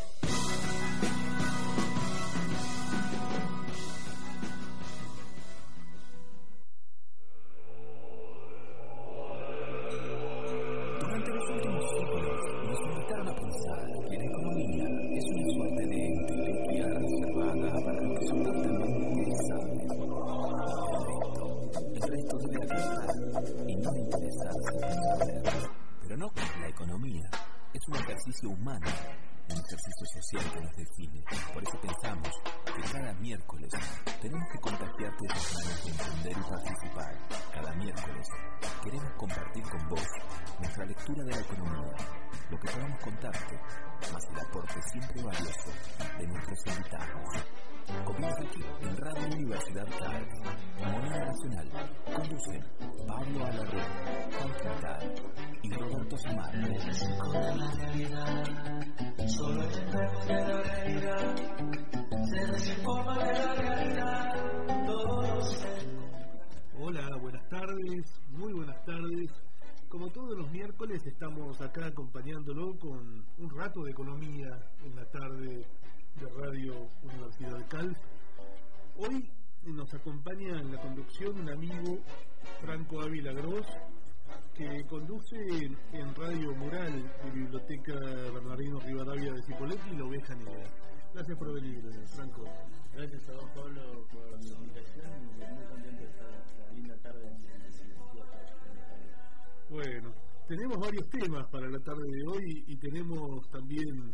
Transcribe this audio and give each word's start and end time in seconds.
Tenemos 100.48 100.78
varios 100.78 101.10
temas 101.10 101.48
para 101.48 101.68
la 101.68 101.80
tarde 101.80 102.04
de 102.08 102.28
hoy 102.28 102.64
y 102.68 102.76
tenemos 102.78 103.50
también 103.50 104.14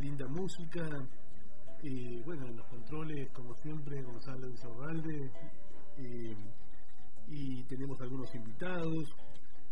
linda 0.00 0.24
música. 0.28 0.86
Eh, 1.82 2.22
bueno, 2.24 2.46
los 2.46 2.64
controles, 2.66 3.28
como 3.32 3.56
siempre, 3.56 4.00
Gonzalo 4.02 4.48
Insaurralde. 4.48 5.32
Eh, 5.96 6.36
y 7.26 7.64
tenemos 7.64 8.00
algunos 8.00 8.32
invitados. 8.36 9.12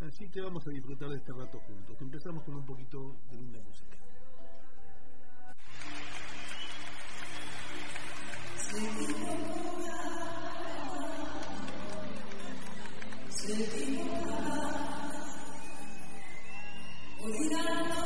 Así 0.01 0.29
que 0.29 0.41
vamos 0.41 0.67
a 0.67 0.71
disfrutar 0.71 1.09
de 1.09 1.19
este 1.19 1.33
rato 1.33 1.61
juntos. 1.61 1.97
Empezamos 2.01 2.43
con 2.43 2.57
un 2.57 2.67
poquito 2.67 3.17
de 3.31 3.37
linda 3.37 3.61
música. 3.61 3.97
Cuidado. 17.23 18.02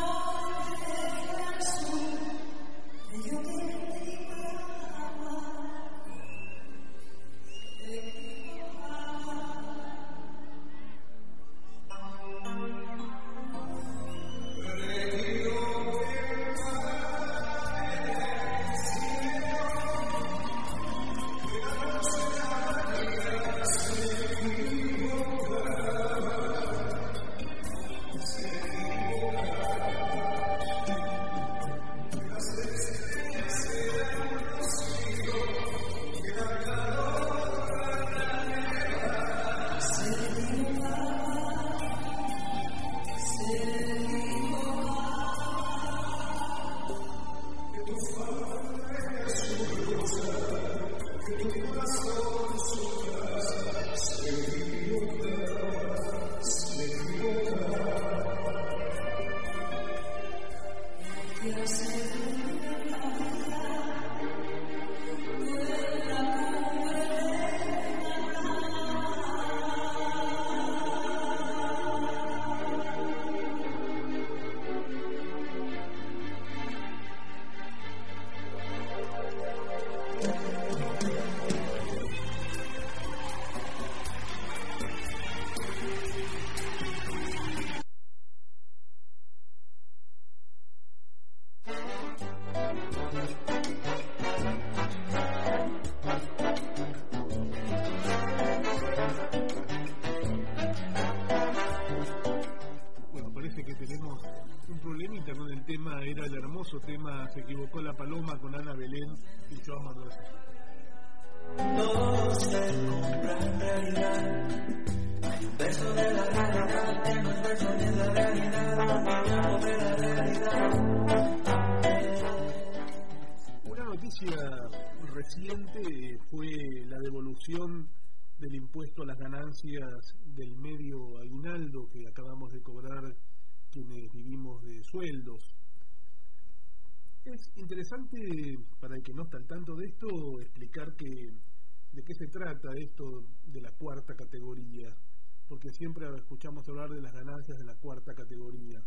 siempre 145.76 146.06
escuchamos 146.16 146.66
hablar 146.68 146.88
de 146.88 147.02
las 147.02 147.12
ganancias 147.12 147.58
de 147.58 147.64
la 147.64 147.74
cuarta 147.74 148.14
categoría. 148.14 148.82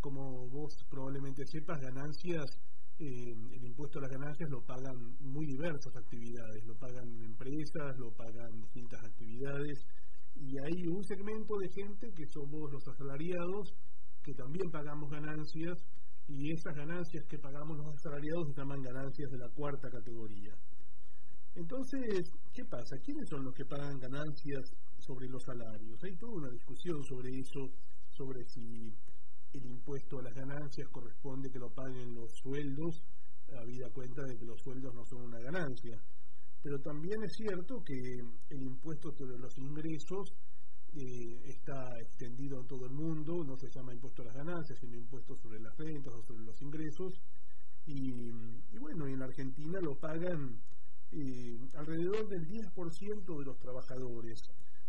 Como 0.00 0.48
vos 0.48 0.84
probablemente 0.90 1.46
sepas, 1.46 1.80
ganancias, 1.80 2.44
eh, 2.98 3.34
el 3.52 3.64
impuesto 3.64 3.98
a 3.98 4.02
las 4.02 4.10
ganancias 4.10 4.50
lo 4.50 4.60
pagan 4.62 5.16
muy 5.20 5.46
diversas 5.46 5.96
actividades, 5.96 6.62
lo 6.66 6.74
pagan 6.74 7.08
empresas, 7.24 7.98
lo 7.98 8.12
pagan 8.12 8.60
distintas 8.60 9.02
actividades, 9.02 9.86
y 10.34 10.58
hay 10.58 10.86
un 10.88 11.02
segmento 11.04 11.56
de 11.58 11.68
gente 11.70 12.12
que 12.12 12.26
somos 12.26 12.70
los 12.70 12.86
asalariados, 12.86 13.74
que 14.22 14.34
también 14.34 14.70
pagamos 14.70 15.10
ganancias, 15.10 15.78
y 16.28 16.52
esas 16.52 16.74
ganancias 16.74 17.24
que 17.26 17.38
pagamos 17.38 17.78
los 17.78 17.94
asalariados 17.94 18.48
se 18.48 18.54
llaman 18.54 18.82
ganancias 18.82 19.30
de 19.30 19.38
la 19.38 19.48
cuarta 19.48 19.88
categoría. 19.90 20.54
Entonces, 21.74 22.30
¿qué 22.52 22.64
pasa? 22.64 22.96
¿Quiénes 22.98 23.28
son 23.28 23.44
los 23.44 23.52
que 23.52 23.64
pagan 23.64 23.98
ganancias 23.98 24.72
sobre 24.96 25.28
los 25.28 25.42
salarios? 25.42 26.00
Hay 26.04 26.14
toda 26.14 26.34
una 26.34 26.48
discusión 26.48 27.02
sobre 27.02 27.36
eso, 27.36 27.68
sobre 28.10 28.44
si 28.44 28.94
el 29.52 29.66
impuesto 29.66 30.20
a 30.20 30.22
las 30.22 30.34
ganancias 30.34 30.88
corresponde 30.90 31.50
que 31.50 31.58
lo 31.58 31.70
paguen 31.70 32.14
los 32.14 32.30
sueldos, 32.30 33.02
habida 33.58 33.90
cuenta 33.90 34.22
de 34.22 34.38
que 34.38 34.44
los 34.44 34.62
sueldos 34.62 34.94
no 34.94 35.04
son 35.04 35.22
una 35.22 35.40
ganancia. 35.40 36.00
Pero 36.62 36.80
también 36.80 37.24
es 37.24 37.32
cierto 37.32 37.82
que 37.82 38.22
el 38.50 38.62
impuesto 38.62 39.10
sobre 39.10 39.36
los 39.36 39.58
ingresos 39.58 40.32
eh, 40.94 41.42
está 41.44 42.00
extendido 42.00 42.60
en 42.60 42.68
todo 42.68 42.86
el 42.86 42.92
mundo, 42.92 43.42
no 43.42 43.56
se 43.56 43.68
llama 43.68 43.92
impuesto 43.92 44.22
a 44.22 44.26
las 44.26 44.36
ganancias, 44.36 44.78
sino 44.78 44.96
impuesto 44.96 45.34
sobre 45.34 45.58
las 45.58 45.76
rentas 45.76 46.14
o 46.14 46.22
sobre 46.22 46.44
los 46.44 46.62
ingresos. 46.62 47.20
Y, 47.84 48.30
bueno, 48.78 49.08
en 49.08 49.22
Argentina 49.22 49.80
lo 49.80 49.98
pagan 49.98 50.62
eh, 51.14 51.58
alrededor 51.74 52.28
del 52.28 52.48
10% 52.48 53.38
de 53.38 53.44
los 53.44 53.58
trabajadores, 53.58 54.40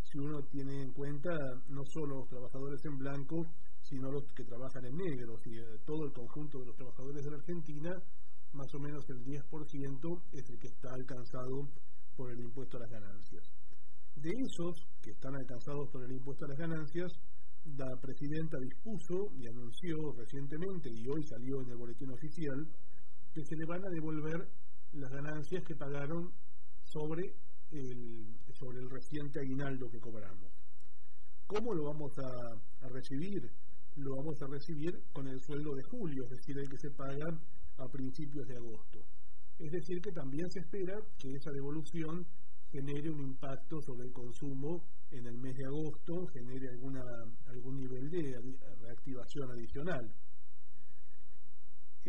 si 0.02 0.18
uno 0.18 0.42
tiene 0.50 0.82
en 0.82 0.92
cuenta 0.92 1.30
no 1.70 1.84
solo 1.86 2.18
los 2.20 2.30
trabajadores 2.30 2.84
en 2.86 2.98
blanco, 2.98 3.46
sino 3.82 4.12
los 4.12 4.24
que 4.34 4.44
trabajan 4.44 4.86
en 4.86 4.98
negro, 4.98 5.38
si, 5.44 5.52
todo 5.86 6.06
el 6.06 6.14
conjunto 6.14 6.60
de 6.60 6.66
los 6.66 6.76
trabajadores 6.76 7.24
de 7.24 7.30
la 7.30 7.38
Argentina, 7.38 7.92
más 8.54 8.74
o 8.74 8.80
menos 8.80 9.04
el 9.10 9.24
10% 9.24 10.22
es 10.32 10.50
el 10.50 10.60
que 10.60 10.68
está 10.68 10.90
alcanzado 10.94 11.70
por 12.16 12.32
el 12.32 12.40
impuesto 12.40 12.78
a 12.78 12.80
las 12.82 12.90
ganancias. 12.90 13.44
De 14.16 14.32
esos 14.32 14.88
que 15.04 15.12
están 15.12 15.36
alcanzados 15.36 15.90
por 15.92 16.04
el 16.04 16.12
impuesto 16.12 16.46
a 16.46 16.50
las 16.50 16.58
ganancias, 16.58 17.12
la 17.78 18.00
presidenta 18.02 18.58
dispuso 18.58 19.30
y 19.38 19.48
anunció 19.48 19.96
recientemente, 20.18 20.90
y 20.90 21.06
hoy 21.08 21.22
salió 21.28 21.62
en 21.62 21.70
el 21.70 21.78
boletín 21.78 22.10
oficial, 22.12 22.66
que 23.34 23.44
se 23.44 23.56
le 23.56 23.66
van 23.66 23.84
a 23.86 23.90
devolver 23.90 24.48
las 24.96 25.12
ganancias 25.12 25.64
que 25.64 25.76
pagaron 25.76 26.32
sobre 26.84 27.36
el, 27.72 28.38
sobre 28.54 28.80
el 28.80 28.90
reciente 28.90 29.40
aguinaldo 29.40 29.90
que 29.90 30.00
cobramos. 30.00 30.52
¿Cómo 31.48 31.74
lo 31.74 31.86
vamos 31.86 32.18
a, 32.18 32.86
a 32.86 32.90
recibir? 32.90 33.50
Lo 33.98 34.16
vamos 34.16 34.42
a 34.42 34.48
recibir 34.48 35.04
con 35.14 35.28
el 35.28 35.42
sueldo 35.42 35.76
de 35.76 35.84
julio, 35.84 36.24
es 36.24 36.32
decir, 36.32 36.58
el 36.58 36.70
que 36.70 36.78
se 36.78 36.92
paga 36.92 37.28
a 37.78 37.88
principios 37.88 38.48
de 38.48 38.56
agosto. 38.56 39.00
Es 39.60 39.72
decir, 39.72 40.02
que 40.02 40.12
también 40.12 40.50
se 40.52 40.60
espera 40.60 41.00
que 41.18 41.34
esa 41.36 41.52
devolución 41.52 42.26
genere 42.72 43.10
un 43.10 43.22
impacto 43.22 43.82
sobre 43.82 44.08
el 44.08 44.12
consumo 44.12 44.84
en 45.12 45.26
el 45.28 45.38
mes 45.38 45.56
de 45.56 45.66
agosto, 45.66 46.28
genere 46.28 46.70
alguna, 46.70 47.04
algún 47.48 47.78
nivel 47.78 48.10
de 48.10 48.58
reactivación 48.82 49.52
adicional. 49.52 50.14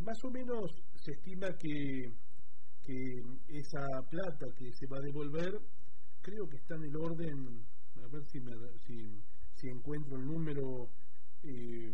más 0.02 0.24
o 0.24 0.30
menos 0.30 0.82
se 0.96 1.12
estima 1.12 1.56
que, 1.56 2.12
que 2.86 3.22
esa 3.48 3.82
plata 4.08 4.46
que 4.56 4.72
se 4.72 4.86
va 4.86 4.98
a 4.98 5.00
devolver, 5.00 5.60
creo 6.22 6.48
que 6.48 6.56
está 6.56 6.76
en 6.76 6.84
el 6.84 6.96
orden, 6.96 7.66
a 8.02 8.06
ver 8.06 8.24
si, 8.26 8.40
si 9.54 9.68
encuentro 9.68 10.16
el 10.16 10.24
número, 10.24 10.88
eh, 11.42 11.92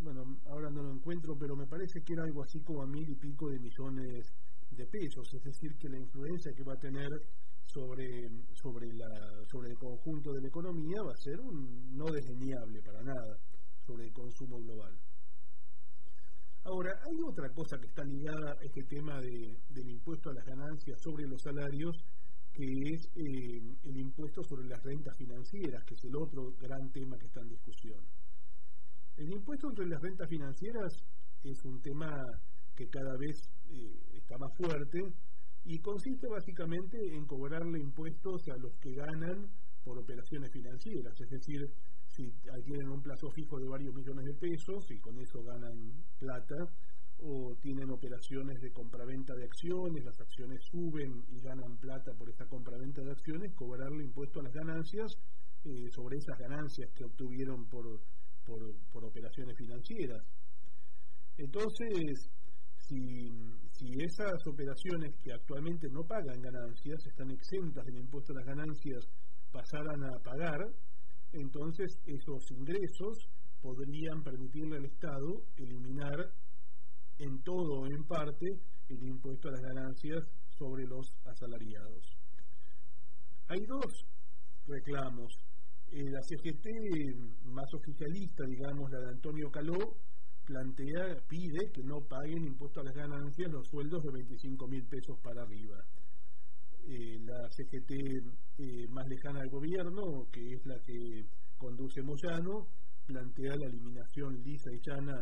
bueno, 0.00 0.40
ahora 0.46 0.68
no 0.70 0.82
lo 0.82 0.92
encuentro, 0.92 1.36
pero 1.38 1.54
me 1.54 1.66
parece 1.66 2.02
que 2.02 2.14
era 2.14 2.24
algo 2.24 2.42
así 2.42 2.60
como 2.60 2.82
a 2.82 2.86
mil 2.86 3.08
y 3.08 3.14
pico 3.14 3.48
de 3.48 3.60
millones 3.60 4.26
de 4.70 4.86
pesos, 4.86 5.32
es 5.32 5.44
decir, 5.44 5.76
que 5.78 5.88
la 5.88 5.98
influencia 5.98 6.52
que 6.52 6.64
va 6.64 6.74
a 6.74 6.78
tener 6.78 7.08
sobre, 7.62 8.28
sobre, 8.52 8.92
la, 8.92 9.46
sobre 9.46 9.70
el 9.70 9.78
conjunto 9.78 10.32
de 10.32 10.42
la 10.42 10.48
economía 10.48 11.02
va 11.02 11.12
a 11.12 11.22
ser 11.22 11.40
un, 11.40 11.96
no 11.96 12.06
desdeñable 12.06 12.82
para 12.82 13.02
nada 13.02 13.38
sobre 13.86 14.06
el 14.06 14.12
consumo 14.12 14.58
global. 14.58 14.92
Ahora, 16.64 16.98
hay 17.04 17.20
otra 17.22 17.50
cosa 17.50 17.78
que 17.78 17.86
está 17.86 18.04
ligada 18.04 18.52
a 18.52 18.64
este 18.64 18.84
tema 18.84 19.20
de, 19.20 19.54
del 19.68 19.90
impuesto 19.90 20.30
a 20.30 20.34
las 20.34 20.46
ganancias 20.46 20.98
sobre 21.02 21.26
los 21.26 21.42
salarios, 21.42 21.94
que 22.54 22.64
es 22.64 23.06
eh, 23.16 23.76
el 23.84 23.96
impuesto 23.98 24.42
sobre 24.42 24.66
las 24.66 24.82
rentas 24.82 25.14
financieras, 25.18 25.84
que 25.84 25.94
es 25.94 26.04
el 26.04 26.16
otro 26.16 26.54
gran 26.58 26.90
tema 26.90 27.18
que 27.18 27.26
está 27.26 27.40
en 27.40 27.50
discusión. 27.50 28.00
El 29.16 29.30
impuesto 29.30 29.70
sobre 29.70 29.88
las 29.88 30.00
rentas 30.00 30.28
financieras 30.28 31.04
es 31.42 31.62
un 31.64 31.82
tema 31.82 32.10
que 32.74 32.88
cada 32.88 33.14
vez 33.18 33.36
eh, 33.68 34.00
está 34.14 34.38
más 34.38 34.56
fuerte, 34.56 35.12
y 35.66 35.78
consiste 35.80 36.26
básicamente 36.28 36.96
en 37.14 37.26
cobrarle 37.26 37.78
impuestos 37.78 38.48
a 38.48 38.56
los 38.56 38.74
que 38.80 38.94
ganan 38.94 39.50
por 39.82 39.98
operaciones 39.98 40.50
financieras, 40.50 41.18
es 41.20 41.30
decir, 41.30 41.70
si 42.14 42.32
adquieren 42.50 42.88
un 42.88 43.02
plazo 43.02 43.30
fijo 43.30 43.58
de 43.58 43.68
varios 43.68 43.94
millones 43.94 44.24
de 44.24 44.34
pesos 44.34 44.90
y 44.90 44.98
con 44.98 45.18
eso 45.20 45.42
ganan 45.42 46.04
plata, 46.18 46.68
o 47.18 47.54
tienen 47.60 47.90
operaciones 47.90 48.60
de 48.60 48.72
compraventa 48.72 49.34
de 49.34 49.44
acciones, 49.44 50.04
las 50.04 50.20
acciones 50.20 50.60
suben 50.70 51.24
y 51.30 51.40
ganan 51.40 51.76
plata 51.78 52.12
por 52.12 52.28
esta 52.28 52.46
compraventa 52.46 53.02
de 53.02 53.12
acciones, 53.12 53.52
cobrarle 53.54 54.04
impuesto 54.04 54.40
a 54.40 54.42
las 54.42 54.52
ganancias 54.52 55.12
eh, 55.64 55.88
sobre 55.90 56.18
esas 56.18 56.38
ganancias 56.38 56.90
que 56.94 57.04
obtuvieron 57.04 57.66
por, 57.66 58.00
por 58.44 59.04
operaciones 59.04 59.56
financieras. 59.56 60.22
Entonces, 61.38 62.28
si, 62.86 63.30
si 63.72 63.92
esas 64.02 64.46
operaciones 64.46 65.14
que 65.22 65.32
actualmente 65.32 65.88
no 65.90 66.02
pagan 66.04 66.40
ganancias, 66.40 67.06
están 67.06 67.30
exentas 67.30 67.84
del 67.86 67.98
impuesto 67.98 68.32
a 68.32 68.36
las 68.36 68.46
ganancias, 68.46 69.04
pasaran 69.50 70.04
a 70.04 70.18
pagar, 70.22 70.60
entonces 71.34 71.98
esos 72.06 72.50
ingresos 72.50 73.28
podrían 73.60 74.22
permitirle 74.22 74.76
al 74.76 74.84
Estado 74.84 75.42
eliminar 75.56 76.32
en 77.18 77.42
todo 77.42 77.80
o 77.80 77.86
en 77.86 78.04
parte 78.04 78.58
el 78.88 79.02
impuesto 79.02 79.48
a 79.48 79.52
las 79.52 79.62
ganancias 79.62 80.24
sobre 80.58 80.86
los 80.86 81.16
asalariados. 81.24 82.16
Hay 83.48 83.64
dos 83.66 84.06
reclamos. 84.66 85.38
la 85.92 86.22
CGT 86.22 86.66
más 87.44 87.72
oficialista, 87.72 88.44
digamos, 88.44 88.90
la 88.90 88.98
de 89.00 89.08
Antonio 89.10 89.50
Caló, 89.50 89.96
plantea, 90.44 91.20
pide 91.28 91.70
que 91.72 91.82
no 91.82 92.00
paguen 92.00 92.44
impuesto 92.44 92.80
a 92.80 92.84
las 92.84 92.94
ganancias 92.94 93.50
los 93.50 93.68
sueldos 93.68 94.02
de 94.02 94.10
25 94.10 94.66
mil 94.66 94.84
pesos 94.84 95.18
para 95.20 95.42
arriba. 95.42 95.84
Eh, 96.86 97.18
la 97.24 97.48
CGT 97.50 97.90
eh, 98.58 98.86
más 98.90 99.08
lejana 99.08 99.40
al 99.40 99.48
gobierno, 99.48 100.28
que 100.30 100.52
es 100.52 100.66
la 100.66 100.78
que 100.80 101.24
conduce 101.56 102.02
Moyano, 102.02 102.66
plantea 103.06 103.56
la 103.56 103.66
eliminación 103.66 104.42
lisa 104.42 104.70
y 104.70 104.80
llana 104.80 105.14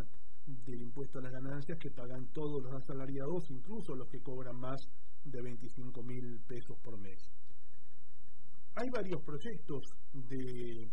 del 0.44 0.82
impuesto 0.82 1.20
a 1.20 1.22
las 1.22 1.32
ganancias 1.32 1.78
que 1.78 1.90
pagan 1.90 2.26
todos 2.32 2.64
los 2.64 2.74
asalariados, 2.74 3.48
incluso 3.50 3.94
los 3.94 4.08
que 4.08 4.20
cobran 4.20 4.56
más 4.56 4.80
de 5.24 5.40
25 5.40 6.02
mil 6.02 6.40
pesos 6.48 6.76
por 6.82 6.98
mes. 6.98 7.18
Hay 8.74 8.88
varios 8.90 9.22
proyectos 9.22 9.82
de 10.12 10.90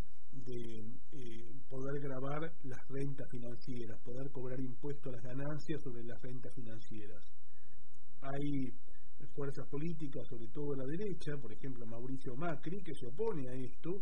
eh, 1.12 1.52
poder 1.68 2.00
grabar 2.02 2.54
las 2.64 2.88
rentas 2.90 3.28
financieras, 3.30 4.00
poder 4.02 4.30
cobrar 4.32 4.60
impuestos 4.60 5.12
a 5.12 5.16
las 5.16 5.24
ganancias 5.24 5.82
sobre 5.82 6.04
las 6.04 6.22
rentas 6.22 6.54
financieras. 6.54 7.24
Hay 8.22 8.72
fuerzas 9.28 9.68
políticas, 9.68 10.28
sobre 10.28 10.48
todo 10.48 10.76
la 10.76 10.86
derecha, 10.86 11.38
por 11.38 11.52
ejemplo 11.52 11.86
Mauricio 11.86 12.36
Macri, 12.36 12.82
que 12.82 12.96
se 12.96 13.08
opone 13.08 13.50
a 13.50 13.54
esto 13.54 14.02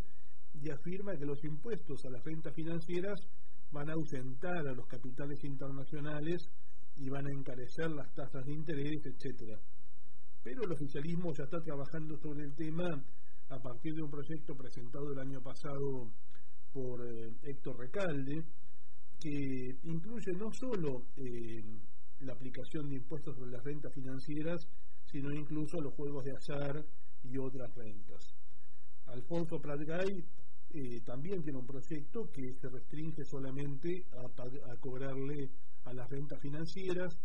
y 0.54 0.70
afirma 0.70 1.16
que 1.18 1.26
los 1.26 1.44
impuestos 1.44 2.04
a 2.06 2.10
las 2.10 2.24
rentas 2.24 2.54
financieras 2.54 3.20
van 3.72 3.90
a 3.90 3.94
ausentar 3.94 4.68
a 4.68 4.74
los 4.74 4.88
capitales 4.88 5.44
internacionales 5.44 6.50
y 6.96 7.10
van 7.10 7.28
a 7.28 7.32
encarecer 7.32 7.92
las 7.92 8.14
tasas 8.14 8.46
de 8.46 8.54
interés, 8.54 9.06
etcétera. 9.06 9.60
Pero 10.44 10.64
el 10.64 10.72
oficialismo 10.72 11.34
ya 11.34 11.44
está 11.44 11.60
trabajando 11.62 12.18
sobre 12.18 12.46
el 12.46 12.56
tema 12.56 12.88
a 13.50 13.60
partir 13.60 13.94
de 13.94 14.02
un 14.02 14.10
proyecto 14.10 14.56
presentado 14.56 15.12
el 15.12 15.20
año 15.20 15.42
pasado 15.42 16.12
por 16.74 17.06
eh, 17.06 17.32
Héctor 17.44 17.80
Recalde, 17.80 18.44
que 19.20 19.76
incluye 19.84 20.32
no 20.38 20.52
solo 20.54 21.06
eh, 21.18 21.64
la 22.22 22.34
aplicación 22.34 22.90
de 22.90 22.96
impuestos 22.96 23.36
sobre 23.36 23.52
las 23.52 23.64
rentas 23.64 23.94
financieras, 23.94 24.68
sino 25.12 25.32
incluso 25.32 25.80
los 25.82 25.94
juegos 25.94 26.24
de 26.26 26.32
azar 26.32 26.86
y 27.24 27.38
otras 27.38 27.74
rentas. 27.76 28.36
Alfonso 29.08 29.60
Pratgay 29.60 30.24
eh, 30.74 31.02
también 31.06 31.42
tiene 31.42 31.60
un 31.60 31.66
proyecto 31.66 32.30
que 32.32 32.54
se 32.60 32.70
restringe 32.70 33.24
solamente 33.24 34.06
a, 34.14 34.72
a 34.72 34.78
cobrarle 34.78 35.50
a 35.86 35.94
las 35.94 36.10
rentas 36.10 36.40
financieras, 36.42 37.18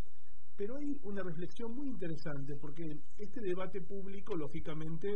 pero 0.56 0.76
hay 0.76 0.96
una 1.02 1.22
reflexión 1.22 1.74
muy 1.74 1.88
interesante 1.88 2.54
porque 2.60 2.84
este 3.18 3.40
debate 3.40 3.80
público, 3.80 4.36
lógicamente, 4.36 5.08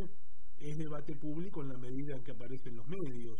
es 0.59 0.77
debate 0.77 1.15
público 1.15 1.61
en 1.61 1.69
la 1.69 1.77
medida 1.77 2.15
en 2.15 2.23
que 2.23 2.31
aparecen 2.31 2.75
los 2.75 2.87
medios. 2.87 3.39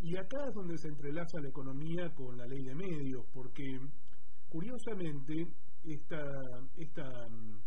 Y 0.00 0.16
acá 0.16 0.48
es 0.48 0.54
donde 0.54 0.76
se 0.78 0.88
entrelaza 0.88 1.40
la 1.40 1.48
economía 1.48 2.12
con 2.14 2.36
la 2.36 2.46
ley 2.46 2.62
de 2.64 2.74
medios, 2.74 3.24
porque 3.32 3.64
curiosamente 4.48 5.46
esta, 5.84 6.20
esta 6.76 7.28
mm, 7.28 7.60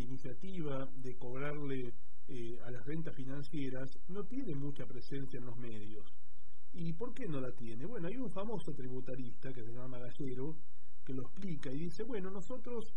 iniciativa 0.00 0.88
de 0.96 1.16
cobrarle 1.16 1.92
eh, 2.28 2.58
a 2.64 2.70
las 2.70 2.84
rentas 2.86 3.14
financieras 3.14 3.98
no 4.08 4.24
tiene 4.24 4.54
mucha 4.54 4.86
presencia 4.86 5.38
en 5.38 5.46
los 5.46 5.56
medios. 5.56 6.14
¿Y 6.72 6.92
por 6.94 7.14
qué 7.14 7.26
no 7.28 7.40
la 7.40 7.52
tiene? 7.52 7.84
Bueno, 7.86 8.08
hay 8.08 8.16
un 8.16 8.30
famoso 8.30 8.72
tributarista 8.72 9.52
que 9.52 9.62
se 9.62 9.72
llama 9.72 9.98
Gallero 9.98 10.56
que 11.04 11.14
lo 11.14 11.22
explica 11.22 11.70
y 11.70 11.78
dice, 11.78 12.02
bueno, 12.02 12.30
nosotros 12.30 12.94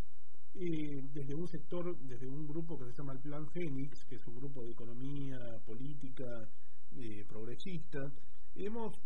eh, 0.55 1.03
desde 1.13 1.35
un 1.35 1.47
sector, 1.47 1.97
desde 1.99 2.27
un 2.27 2.47
grupo 2.47 2.79
que 2.79 2.85
se 2.85 2.93
llama 2.93 3.13
el 3.13 3.19
Plan 3.19 3.47
Fénix, 3.47 4.05
que 4.05 4.15
es 4.15 4.25
un 4.25 4.35
grupo 4.35 4.63
de 4.63 4.71
economía 4.71 5.37
política 5.65 6.49
eh, 6.95 7.25
progresista, 7.27 8.11
hemos 8.55 8.99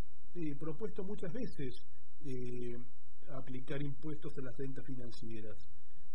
propuesto 0.58 1.04
muchas 1.04 1.30
veces 1.30 1.84
aplicar 3.34 3.82
impuestos 3.82 4.38
a 4.38 4.40
las 4.40 4.56
rentas 4.56 4.86
financieras, 4.86 5.66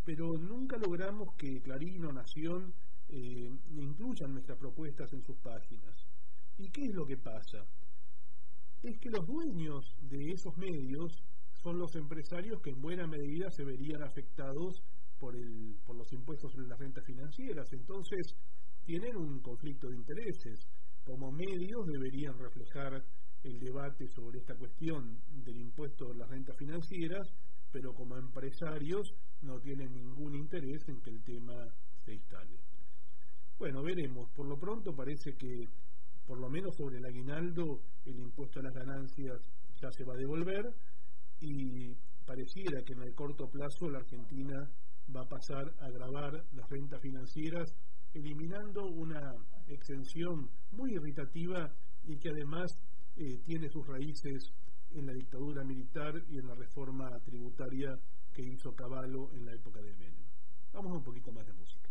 pero 0.07 0.37
nunca 0.37 0.77
logramos 0.77 1.35
que 1.35 1.61
Clarín 1.61 2.05
o 2.05 2.13
Nación 2.13 2.73
incluyan 3.09 4.31
nuestras 4.31 4.57
propuestas 4.57 5.11
en 5.11 5.21
sus 5.21 5.35
páginas. 5.39 6.07
¿Y 6.57 6.69
qué 6.69 6.85
es 6.85 6.95
lo 6.95 7.05
que 7.05 7.17
pasa? 7.17 7.65
Es 8.83 8.97
que 8.99 9.09
los 9.09 9.27
dueños 9.27 9.97
de 9.99 10.31
esos 10.31 10.57
medios 10.57 11.11
son 11.61 11.77
los 11.77 11.93
empresarios 11.97 12.61
que 12.61 12.69
en 12.69 12.81
buena 12.81 13.05
medida 13.05 13.51
se 13.51 13.65
verían 13.65 14.01
afectados 14.01 14.81
por, 15.19 15.35
los 15.35 16.13
impuestos 16.13 16.55
en 16.55 16.69
las 16.69 16.79
rentas 16.79 17.03
financieras. 17.03 17.73
Entonces, 17.73 18.33
tienen 18.85 19.17
un 19.17 19.41
conflicto 19.41 19.89
de 19.89 19.97
intereses. 19.97 20.69
Como 21.03 21.33
medios 21.33 21.85
deberían 21.85 22.39
reflejar 22.39 23.03
el 23.43 23.59
debate 23.59 24.07
sobre 24.07 24.39
esta 24.39 24.55
cuestión 24.55 25.19
del 25.27 25.57
impuesto 25.57 26.13
en 26.13 26.19
las 26.19 26.29
rentas 26.29 26.55
financieras, 26.55 27.27
pero 27.71 27.93
como 27.93 28.17
empresarios 28.17 29.13
no 29.41 29.59
tienen 29.59 29.93
ningún 29.93 30.35
interés 30.35 30.87
en 30.87 31.01
que 31.01 31.09
el 31.09 31.23
tema 31.23 31.53
se 32.05 32.13
instale. 32.13 32.57
Bueno, 33.59 33.81
veremos. 33.81 34.29
Por 34.35 34.47
lo 34.47 34.57
pronto 34.57 34.95
parece 34.95 35.33
que, 35.33 35.67
por 36.25 36.39
lo 36.39 36.49
menos 36.49 36.75
sobre 36.75 36.97
el 36.97 37.05
aguinaldo, 37.05 37.81
el 38.05 38.19
impuesto 38.19 38.59
a 38.59 38.63
las 38.63 38.73
ganancias 38.73 39.41
ya 39.81 39.91
se 39.91 40.03
va 40.03 40.13
a 40.13 40.17
devolver 40.17 40.73
y 41.39 41.93
pareciera 42.25 42.83
que 42.83 42.93
en 42.93 43.03
el 43.03 43.13
corto 43.13 43.49
plazo 43.49 43.89
la 43.89 43.99
Argentina 43.99 44.69
va 45.15 45.21
a 45.21 45.29
pasar 45.29 45.73
a 45.79 45.89
grabar 45.89 46.43
las 46.53 46.69
rentas 46.69 47.01
financieras, 47.01 47.73
eliminando 48.13 48.85
una 48.85 49.33
exención 49.67 50.49
muy 50.71 50.93
irritativa 50.93 51.71
y 52.05 52.17
que 52.17 52.29
además 52.29 52.77
eh, 53.15 53.39
tiene 53.43 53.69
sus 53.69 53.87
raíces 53.87 54.51
en 54.91 55.05
la 55.05 55.13
dictadura 55.13 55.63
militar 55.63 56.23
y 56.29 56.37
en 56.37 56.47
la 56.47 56.55
reforma 56.55 57.19
tributaria 57.19 57.99
que 58.33 58.41
hizo 58.41 58.75
Caballo 58.75 59.31
en 59.33 59.45
la 59.45 59.53
época 59.53 59.81
de 59.81 59.93
Menem. 59.93 60.27
Vamos 60.73 60.91
a 60.91 60.95
un 60.95 61.03
poquito 61.03 61.31
más 61.31 61.45
de 61.45 61.53
música. 61.53 61.89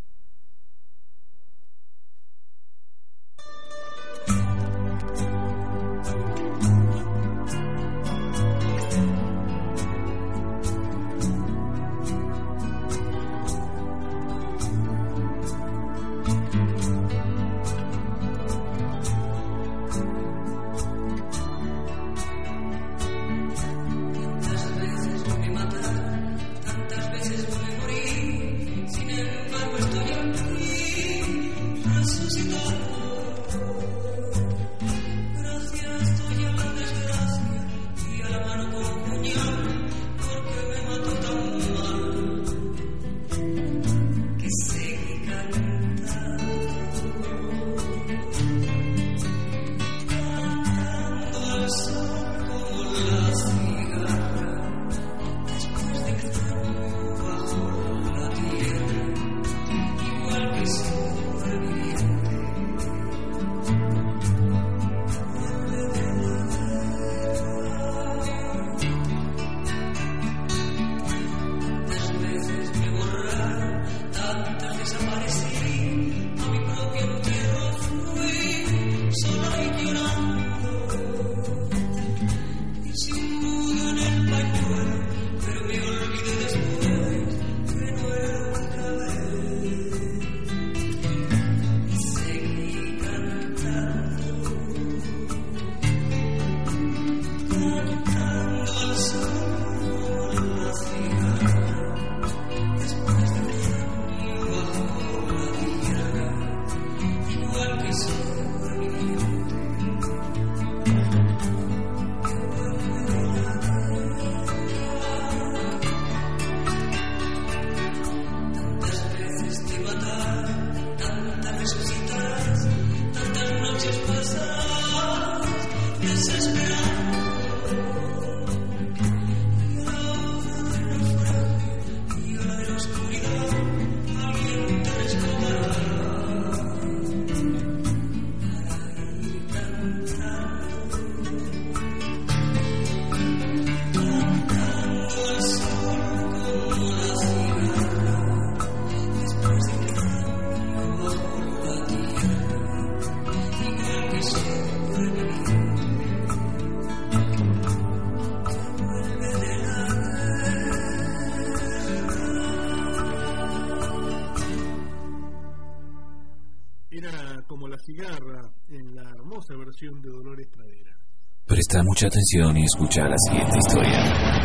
Presta 171.57 171.83
mucha 171.83 172.07
atención 172.09 172.55
y 172.59 172.65
escucha 172.65 173.09
la 173.09 173.17
siguiente 173.17 173.57
historia. 173.57 174.36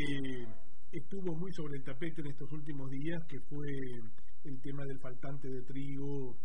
Que 0.00 0.46
estuvo 0.92 1.34
muy 1.34 1.52
sobre 1.52 1.76
el 1.76 1.84
tapete 1.84 2.20
en 2.20 2.28
estos 2.28 2.50
últimos 2.52 2.90
días, 2.90 3.22
que 3.28 3.40
fue 3.40 3.68
el 4.44 4.60
tema 4.60 4.84
del 4.84 4.98
faltante 4.98 5.48
de 5.48 5.62
trigo, 5.62 6.36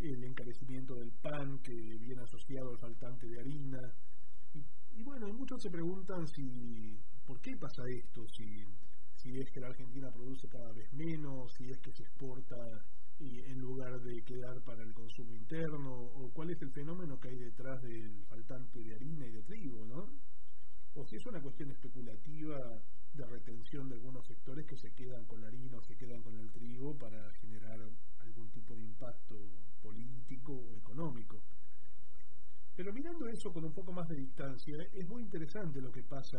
el 0.00 0.24
encarecimiento 0.24 0.94
del 0.94 1.12
pan, 1.22 1.58
que 1.62 1.72
viene 1.72 2.22
asociado 2.22 2.70
al 2.70 2.78
faltante 2.78 3.26
de 3.26 3.40
harina. 3.40 3.80
Y, 4.52 4.64
y 4.98 5.02
bueno, 5.02 5.28
muchos 5.32 5.62
se 5.62 5.70
preguntan 5.70 6.26
si 6.26 6.98
por 7.26 7.40
qué 7.40 7.56
pasa 7.56 7.82
esto, 7.88 8.26
si, 8.28 8.64
si 9.16 9.38
es 9.38 9.50
que 9.50 9.60
la 9.60 9.68
Argentina 9.68 10.10
produce 10.10 10.48
cada 10.48 10.72
vez 10.72 10.92
menos, 10.92 11.52
si 11.54 11.70
es 11.70 11.78
que 11.78 11.92
se 11.92 12.02
exporta 12.02 12.56
y 13.20 13.40
en 13.40 13.60
lugar 13.60 14.00
de 14.00 14.22
quedar 14.22 14.60
para 14.64 14.82
el 14.82 14.92
consumo 14.92 15.34
interno, 15.34 15.94
o 15.94 16.30
cuál 16.34 16.50
es 16.50 16.60
el 16.60 16.72
fenómeno 16.72 17.18
que 17.20 17.28
hay 17.28 17.38
detrás 17.38 17.80
del 17.82 18.24
faltante 18.24 18.82
de 18.82 18.94
harina 18.94 19.26
y 19.26 19.30
de 19.30 19.42
trigo, 19.42 19.86
¿no? 19.86 20.08
O 20.96 21.04
si 21.04 21.16
es 21.16 21.26
una 21.26 21.40
cuestión 21.40 21.70
especulativa 21.70 22.80
de 23.14 23.26
retención 23.26 23.88
de 23.88 23.96
algunos 23.96 24.26
sectores 24.26 24.64
que 24.64 24.76
se 24.76 24.92
quedan 24.92 25.24
con 25.26 25.40
la 25.40 25.48
harina 25.48 25.78
o 25.78 25.82
se 25.82 25.96
quedan 25.96 26.22
con 26.22 26.38
el 26.38 26.50
trigo 26.50 26.96
para 26.96 27.30
generar 27.34 27.80
algún 28.20 28.50
tipo 28.50 28.74
de 28.74 28.84
impacto 28.84 29.36
político 29.82 30.52
o 30.52 30.76
económico. 30.76 31.42
Pero 32.76 32.92
mirando 32.92 33.28
eso 33.28 33.52
con 33.52 33.64
un 33.64 33.72
poco 33.72 33.92
más 33.92 34.08
de 34.08 34.16
distancia, 34.16 34.88
es 34.92 35.06
muy 35.08 35.22
interesante 35.22 35.80
lo 35.80 35.92
que 35.92 36.02
pasa 36.02 36.38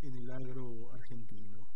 en 0.00 0.16
el 0.16 0.30
agro 0.30 0.90
argentino. 0.92 1.66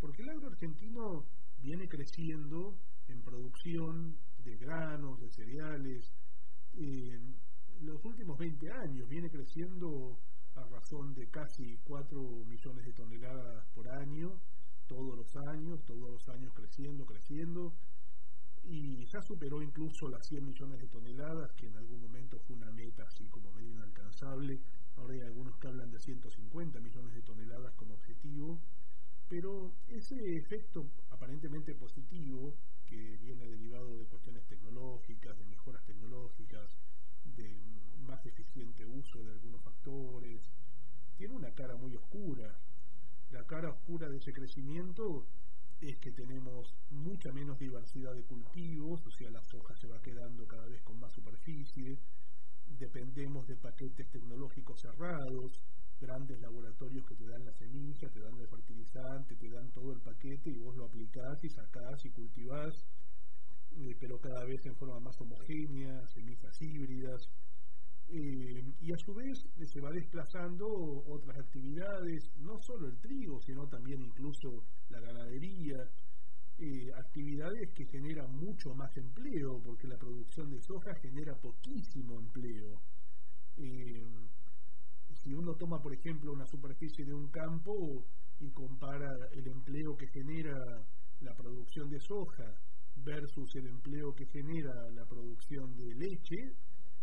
Porque 0.00 0.22
el 0.22 0.30
agro 0.30 0.48
argentino 0.48 1.26
viene 1.58 1.88
creciendo 1.88 2.78
en 3.08 3.22
producción 3.22 4.16
de 4.44 4.56
granos, 4.56 5.20
de 5.20 5.30
cereales. 5.30 6.14
Eh, 6.74 7.18
los 7.80 8.02
últimos 8.04 8.38
20 8.38 8.70
años 8.70 9.08
viene 9.08 9.30
creciendo 9.30 10.18
a 10.58 10.66
razón 10.66 11.14
de 11.14 11.28
casi 11.28 11.78
4 11.84 12.20
millones 12.46 12.84
de 12.84 12.92
toneladas 12.92 13.64
por 13.74 13.88
año, 13.88 14.40
todos 14.86 15.16
los 15.16 15.36
años, 15.36 15.84
todos 15.84 16.10
los 16.10 16.28
años 16.28 16.52
creciendo, 16.54 17.06
creciendo, 17.06 17.74
y 18.64 19.06
ya 19.06 19.22
superó 19.22 19.62
incluso 19.62 20.08
las 20.08 20.26
100 20.26 20.44
millones 20.44 20.80
de 20.80 20.88
toneladas, 20.88 21.52
que 21.52 21.66
en 21.66 21.76
algún 21.76 22.00
momento 22.00 22.38
fue 22.40 22.56
una 22.56 22.70
meta 22.72 23.04
así 23.04 23.28
como 23.28 23.52
medio 23.52 23.70
inalcanzable, 23.70 24.60
ahora 24.96 25.14
hay 25.14 25.20
algunos 25.20 25.56
que 25.58 25.68
hablan 25.68 25.90
de 25.90 26.00
150 26.00 26.80
millones 26.80 27.14
de 27.14 27.22
toneladas 27.22 27.72
como 27.74 27.94
objetivo, 27.94 28.58
pero 29.28 29.72
ese 29.88 30.36
efecto 30.36 30.86
aparentemente 31.10 31.74
positivo, 31.74 32.54
que 32.86 33.18
viene 33.18 33.46
derivado 33.46 33.98
de 33.98 34.06
cuestiones 34.06 34.46
tecnológicas, 34.46 35.38
de 35.38 35.44
mejoras 35.44 35.84
tecnológicas, 35.84 36.74
más 38.06 38.24
eficiente 38.26 38.84
uso 38.86 39.22
de 39.22 39.32
algunos 39.32 39.62
factores, 39.62 40.40
tiene 41.16 41.34
una 41.34 41.50
cara 41.52 41.76
muy 41.76 41.94
oscura. 41.94 42.58
La 43.30 43.44
cara 43.46 43.70
oscura 43.70 44.08
de 44.08 44.16
ese 44.16 44.32
crecimiento 44.32 45.26
es 45.80 45.96
que 45.98 46.10
tenemos 46.10 46.74
mucha 46.90 47.32
menos 47.32 47.58
diversidad 47.58 48.14
de 48.14 48.24
cultivos, 48.24 49.06
o 49.06 49.10
sea, 49.10 49.30
la 49.30 49.42
soja 49.42 49.76
se 49.76 49.86
va 49.86 50.00
quedando 50.02 50.46
cada 50.46 50.66
vez 50.66 50.82
con 50.82 50.98
más 50.98 51.12
superficie, 51.12 51.98
dependemos 52.78 53.46
de 53.46 53.56
paquetes 53.56 54.08
tecnológicos 54.08 54.80
cerrados, 54.80 55.62
grandes 56.00 56.40
laboratorios 56.40 57.06
que 57.06 57.14
te 57.14 57.26
dan 57.26 57.44
la 57.44 57.52
semilla, 57.52 58.08
te 58.08 58.20
dan 58.20 58.38
el 58.38 58.48
fertilizante, 58.48 59.36
te 59.36 59.50
dan 59.50 59.70
todo 59.70 59.92
el 59.92 60.00
paquete 60.00 60.50
y 60.50 60.58
vos 60.58 60.76
lo 60.76 60.84
aplicás 60.86 61.42
y 61.44 61.48
sacás 61.48 62.04
y 62.04 62.10
cultivás, 62.10 62.84
pero 64.00 64.20
cada 64.20 64.44
vez 64.44 64.64
en 64.66 64.74
forma 64.76 64.98
más 65.00 65.20
homogénea, 65.20 66.06
semillas 66.08 66.60
híbridas. 66.60 67.28
Eh, 68.10 68.64
y 68.80 68.92
a 68.92 68.96
su 68.96 69.14
vez 69.14 69.44
eh, 69.58 69.66
se 69.66 69.80
va 69.80 69.90
desplazando 69.90 70.66
otras 71.06 71.38
actividades, 71.38 72.30
no 72.38 72.58
solo 72.58 72.88
el 72.88 72.98
trigo, 72.98 73.40
sino 73.42 73.68
también 73.68 74.02
incluso 74.02 74.64
la 74.88 75.00
ganadería, 75.00 75.90
eh, 76.58 76.90
actividades 76.96 77.70
que 77.74 77.84
generan 77.86 78.34
mucho 78.34 78.74
más 78.74 78.96
empleo, 78.96 79.60
porque 79.62 79.86
la 79.86 79.98
producción 79.98 80.50
de 80.50 80.60
soja 80.60 80.94
genera 80.94 81.36
poquísimo 81.36 82.18
empleo. 82.18 82.80
Si 85.12 85.34
uno 85.34 85.56
toma, 85.56 85.82
por 85.82 85.92
ejemplo, 85.92 86.32
una 86.32 86.46
superficie 86.46 87.04
de 87.04 87.12
un 87.12 87.28
campo 87.28 88.04
y 88.40 88.50
compara 88.50 89.28
el 89.32 89.46
empleo 89.48 89.96
que 89.96 90.06
genera 90.06 90.86
la 91.20 91.34
producción 91.34 91.90
de 91.90 92.00
soja 92.00 92.54
versus 93.04 93.54
el 93.56 93.66
empleo 93.66 94.14
que 94.14 94.26
genera 94.26 94.90
la 94.90 95.04
producción 95.04 95.76
de 95.76 95.94
leche, 95.94 96.54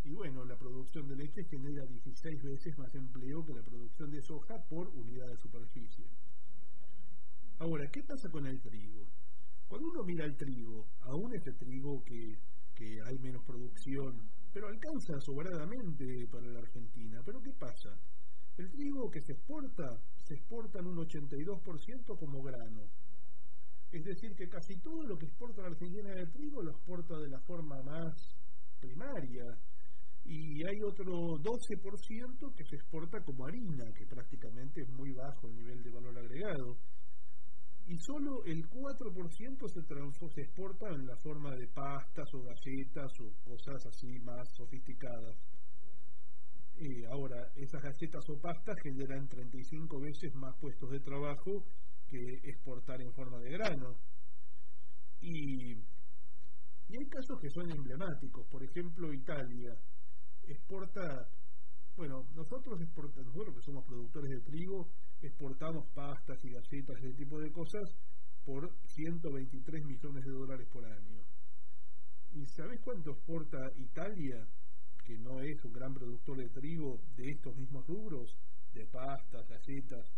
y 0.04 0.14
bueno, 0.14 0.46
la 0.46 0.58
producción 0.58 1.08
de 1.08 1.16
leche 1.16 1.44
genera 1.46 1.86
16 1.86 2.44
veces 2.44 2.78
más 2.78 2.94
empleo 2.94 3.44
que 3.44 3.54
la 3.54 3.64
producción 3.64 4.12
de 4.12 4.22
soja 4.22 4.64
por 4.70 4.88
unidad 4.90 5.28
de 5.28 5.38
superficie. 5.38 6.06
Ahora, 7.60 7.90
¿qué 7.90 8.04
pasa 8.04 8.30
con 8.30 8.46
el 8.46 8.62
trigo? 8.62 9.08
Cuando 9.68 9.88
uno 9.90 10.04
mira 10.04 10.26
el 10.26 10.36
trigo, 10.36 10.88
aún 11.02 11.34
ese 11.34 11.54
trigo 11.54 12.04
que, 12.04 12.38
que 12.76 13.02
hay 13.02 13.18
menos 13.20 13.44
producción, 13.44 14.30
pero 14.54 14.68
alcanza 14.68 15.20
sobradamente 15.20 16.28
para 16.28 16.48
la 16.48 16.60
Argentina, 16.60 17.22
pero 17.26 17.42
¿qué 17.42 17.52
pasa? 17.54 17.98
El 18.58 18.70
trigo 18.70 19.10
que 19.10 19.22
se 19.22 19.34
exporta, 19.34 20.00
se 20.24 20.36
exporta 20.36 20.80
en 20.80 20.88
un 20.88 20.98
82% 20.98 22.18
como 22.18 22.42
grano. 22.44 22.90
Es 23.96 24.04
decir, 24.04 24.36
que 24.36 24.50
casi 24.50 24.76
todo 24.76 25.04
lo 25.04 25.18
que 25.18 25.26
exporta 25.26 25.62
la 25.62 25.70
Argentina 25.70 26.14
de 26.14 26.28
trigo 26.28 26.62
lo 26.62 26.72
exporta 26.72 27.18
de 27.18 27.30
la 27.30 27.40
forma 27.40 27.82
más 27.82 28.14
primaria, 28.82 29.58
y 30.26 30.68
hay 30.68 30.82
otro 30.82 31.40
12% 31.40 32.54
que 32.56 32.66
se 32.66 32.76
exporta 32.76 33.22
como 33.22 33.46
harina, 33.46 33.86
que 33.94 34.06
prácticamente 34.06 34.82
es 34.82 34.90
muy 34.90 35.14
bajo 35.14 35.48
el 35.48 35.56
nivel 35.56 35.82
de 35.82 35.92
valor 35.92 36.18
agregado, 36.18 36.78
y 37.88 37.98
solo 38.00 38.44
el 38.44 38.70
4% 38.70 39.70
se, 39.70 40.30
se 40.34 40.42
exporta 40.42 40.90
en 40.90 41.08
la 41.08 41.16
forma 41.16 41.56
de 41.56 41.68
pastas 41.68 42.34
o 42.34 42.44
galletas 42.44 43.18
o 43.22 43.32
cosas 43.50 43.86
así 43.86 44.20
más 44.20 44.50
sofisticadas. 44.58 45.38
Eh, 46.80 47.06
ahora, 47.10 47.50
esas 47.56 47.82
galletas 47.82 48.30
o 48.30 48.38
pastas 48.42 48.78
generan 48.82 49.30
35 49.30 50.02
veces 50.02 50.36
más 50.36 50.54
puestos 50.58 50.92
de 50.92 51.00
trabajo 51.00 51.64
que 52.06 52.42
exportar 52.44 53.02
en 53.02 53.14
forma 53.14 53.40
de 53.40 53.52
grano. 53.52 53.98
Y, 55.22 55.74
y 56.88 56.98
hay 56.98 57.06
casos 57.10 57.40
que 57.40 57.50
son 57.50 57.72
emblemáticos, 57.72 58.46
por 58.48 58.64
ejemplo 58.64 59.14
Italia 59.14 59.76
exporta, 60.48 61.28
bueno, 61.96 62.28
nosotros 62.36 62.80
exportamos, 62.82 63.28
nosotros 63.28 63.56
que 63.56 63.62
somos 63.62 63.86
productores 63.86 64.30
de 64.30 64.42
trigo, 64.42 64.90
exportamos 65.22 65.86
pastas 65.94 66.44
y 66.44 66.52
galletas, 66.52 66.98
ese 66.98 67.14
tipo 67.14 67.40
de 67.40 67.52
cosas, 67.52 67.96
por 68.46 68.72
123 68.86 69.86
millones 69.86 70.24
de 70.24 70.32
dólares 70.32 70.68
por 70.72 70.86
año. 70.86 71.24
¿Y 72.34 72.46
sabes 72.46 72.80
cuánto 72.82 73.12
exporta 73.12 73.72
Italia, 73.78 74.48
que 75.04 75.18
no 75.18 75.42
es 75.42 75.64
un 75.64 75.74
gran 75.74 75.94
productor 75.94 76.38
de 76.38 76.50
trigo, 76.50 77.00
de 77.16 77.32
estos 77.32 77.56
mismos 77.56 77.88
rubros, 77.88 78.36
de 78.74 78.86
pastas, 78.86 79.48
galletas? 79.48 80.12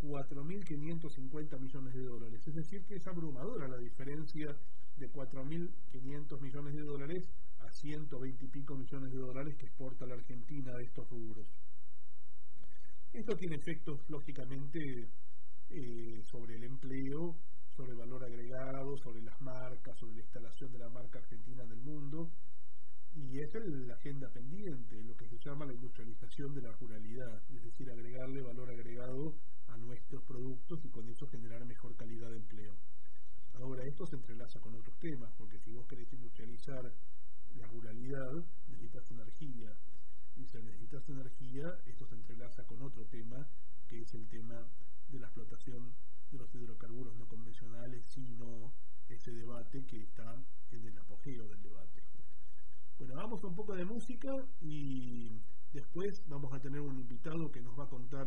4.550 0.00 1.58
millones 1.58 1.94
de 1.94 2.04
dólares. 2.04 2.46
Es 2.46 2.54
decir, 2.54 2.84
que 2.84 2.96
es 2.96 3.06
abrumadora 3.06 3.68
la 3.68 3.78
diferencia 3.78 4.56
de 4.96 5.12
4.500 5.12 6.40
millones 6.40 6.74
de 6.74 6.82
dólares 6.82 7.24
a 7.60 7.70
120 7.70 8.44
y 8.44 8.48
pico 8.48 8.74
millones 8.76 9.12
de 9.12 9.18
dólares 9.18 9.56
que 9.56 9.66
exporta 9.66 10.06
la 10.06 10.14
Argentina 10.14 10.76
de 10.76 10.84
estos 10.84 11.08
rubros. 11.08 11.46
Esto 13.12 13.36
tiene 13.36 13.56
efectos, 13.56 14.00
lógicamente, 14.08 15.08
eh, 15.70 16.22
sobre 16.24 16.56
el 16.56 16.64
empleo, 16.64 17.36
sobre 17.76 17.92
el 17.92 17.98
valor 17.98 18.24
agregado, 18.24 18.96
sobre 18.96 19.22
las 19.22 19.40
marcas, 19.40 19.98
sobre 19.98 20.14
la 20.14 20.20
instalación 20.20 20.72
de 20.72 20.78
la 20.78 20.88
marca 20.88 21.18
argentina 21.18 21.62
en 21.62 21.72
el 21.72 21.80
mundo, 21.80 22.30
y 23.14 23.40
es 23.40 23.54
la 23.54 23.94
agenda 23.94 24.28
pendiente, 24.30 25.02
lo 25.02 25.16
que 25.16 25.28
se 25.28 25.38
llama 25.38 25.66
la 25.66 25.74
industrialización 25.74 26.54
de 26.54 26.62
la 26.62 26.72
ruralidad, 26.72 27.42
es 27.50 27.62
decir, 27.62 27.90
agregarle 27.90 28.42
valor 28.42 28.70
agregado 28.70 29.34
a 29.68 29.76
nuestros 29.76 30.22
productos 30.24 30.84
y 30.84 30.88
con 30.90 31.08
eso 31.08 31.26
generar 31.28 31.64
mejor 31.64 31.96
calidad 31.96 32.30
de 32.30 32.36
empleo. 32.36 32.74
Ahora, 33.54 33.84
esto 33.84 34.06
se 34.06 34.16
entrelaza 34.16 34.60
con 34.60 34.74
otros 34.74 34.96
temas, 34.98 35.32
porque 35.36 35.58
si 35.58 35.70
vos 35.72 35.86
querés 35.86 36.12
industrializar 36.12 36.92
la 37.56 37.66
ruralidad, 37.66 38.44
necesitas 38.68 39.10
energía. 39.10 39.76
Y 40.36 40.46
si 40.46 40.62
necesitas 40.62 41.08
energía, 41.08 41.66
esto 41.86 42.06
se 42.06 42.14
entrelaza 42.14 42.64
con 42.64 42.80
otro 42.82 43.04
tema, 43.06 43.46
que 43.88 44.00
es 44.00 44.14
el 44.14 44.28
tema 44.28 44.66
de 45.08 45.18
la 45.18 45.26
explotación 45.26 45.92
de 46.30 46.38
los 46.38 46.54
hidrocarburos 46.54 47.16
no 47.16 47.26
convencionales, 47.26 48.06
sino 48.06 48.72
ese 49.08 49.32
debate 49.32 49.84
que 49.84 50.02
está 50.02 50.42
en 50.70 50.86
el 50.86 50.98
apogeo 50.98 51.48
del 51.48 51.62
debate. 51.62 52.09
Bueno, 53.00 53.14
vamos 53.16 53.42
a 53.42 53.46
un 53.46 53.54
poco 53.54 53.74
de 53.74 53.86
música 53.86 54.28
y 54.60 55.30
después 55.72 56.22
vamos 56.28 56.52
a 56.52 56.60
tener 56.60 56.82
un 56.82 56.98
invitado 56.98 57.50
que 57.50 57.62
nos 57.62 57.72
va 57.72 57.84
a 57.84 57.88
contar 57.88 58.26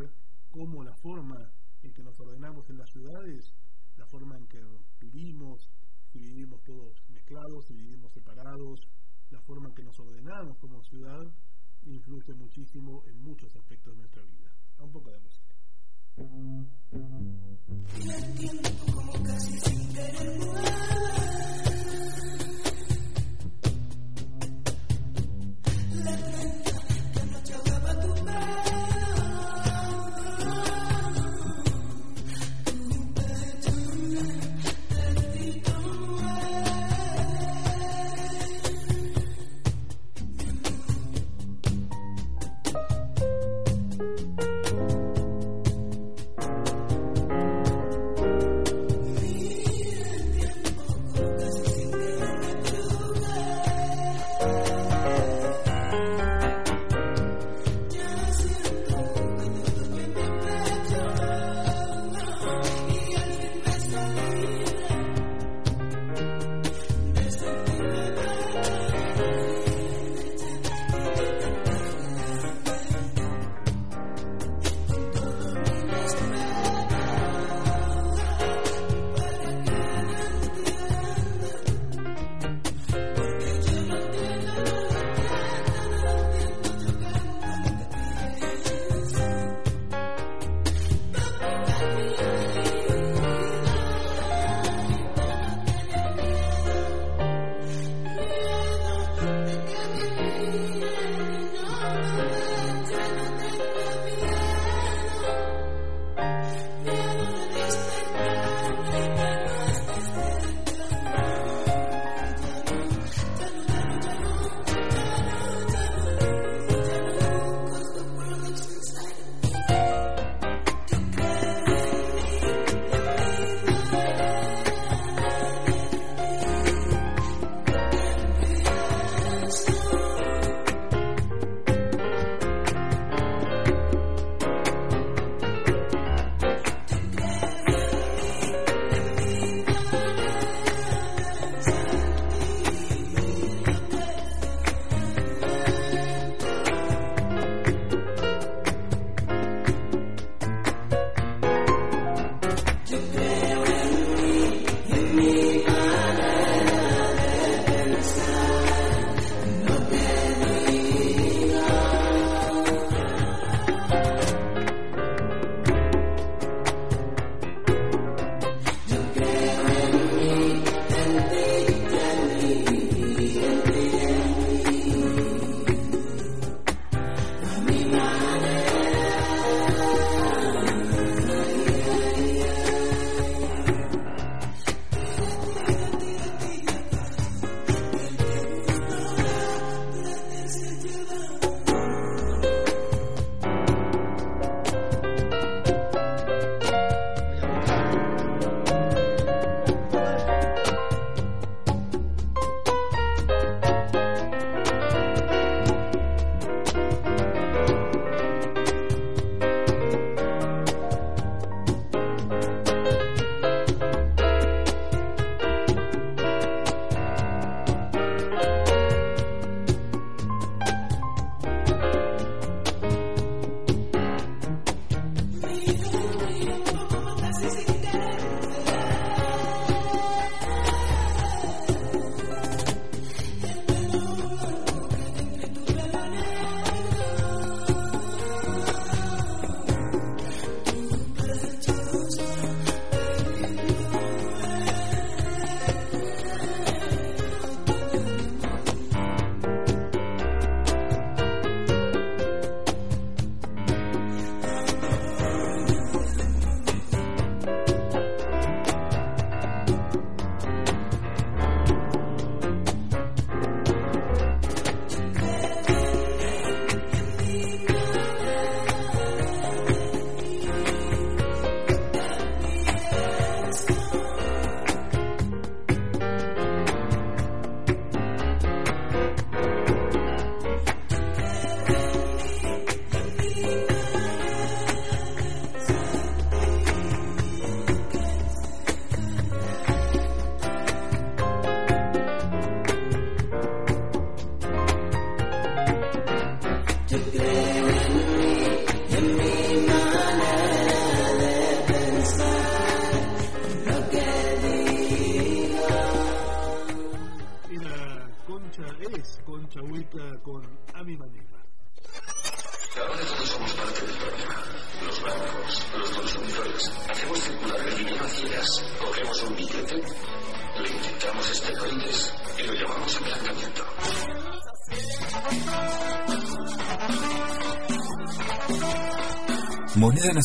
cómo 0.49 0.83
la 0.83 0.95
forma 0.95 1.37
en 1.83 1.93
que 1.93 2.01
nos 2.01 2.19
ordenamos 2.19 2.67
en 2.71 2.79
las 2.79 2.89
ciudades, 2.89 3.53
la 3.97 4.07
forma 4.07 4.35
en 4.35 4.47
que 4.47 4.59
vivimos, 4.99 5.69
si 6.11 6.17
vivimos 6.17 6.63
todos 6.63 7.03
mezclados, 7.09 7.67
si 7.67 7.75
vivimos 7.75 8.11
separados, 8.13 8.79
la 9.29 9.39
forma 9.41 9.69
en 9.69 9.75
que 9.75 9.83
nos 9.83 9.99
ordenamos 9.99 10.57
como 10.57 10.81
ciudad, 10.81 11.31
influye 11.83 12.33
muchísimo 12.33 13.03
en 13.05 13.23
muchos 13.23 13.55
aspectos 13.55 13.93
de 13.93 13.99
nuestra 13.99 14.23
vida. 14.23 14.49
A 14.79 14.85
un 14.85 14.91
poco 14.91 15.11
de 15.11 15.19
música. 15.19 15.53
Y 18.01 18.09
el 18.09 18.35
tiempo 18.39 18.69
como 18.95 19.23
casi 19.23 19.51
sin 19.51 19.93
querer 19.93 20.39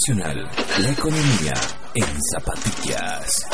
La 0.08 0.90
economía 0.90 1.52
en 1.94 2.22
zapatillas. 2.32 3.46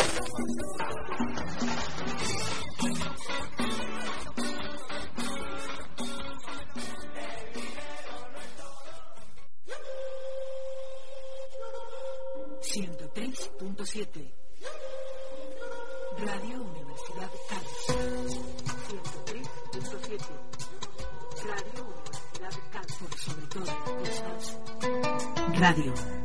Radio 16.18 16.62
Universidad 16.62 17.30
Cádiz. 17.48 17.86
103.7. 19.72 20.30
Radio 21.34 21.84
Universidad 21.84 22.54
Cádiz. 22.70 22.94
Sobre 23.16 23.46
todo. 23.48 23.64
Radio. 25.58 26.23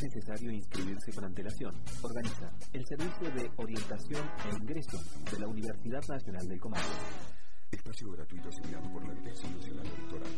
Es 0.00 0.14
necesario 0.14 0.50
inscribirse 0.50 1.12
con 1.12 1.24
antelación. 1.24 1.74
Organiza 2.02 2.50
el 2.72 2.86
Servicio 2.86 3.30
de 3.32 3.50
Orientación 3.56 4.30
e 4.46 4.54
Ingreso 4.56 4.98
de 5.30 5.38
la 5.38 5.46
Universidad 5.46 6.02
Nacional 6.08 6.48
del 6.48 6.58
Comahue. 6.58 6.84
Espacio 7.70 8.10
gratuito 8.12 8.48
asignado 8.48 8.90
por 8.92 9.06
la 9.06 9.12
Dirección 9.14 9.54
Nacional 9.56 9.86
Electoral. 9.86 10.32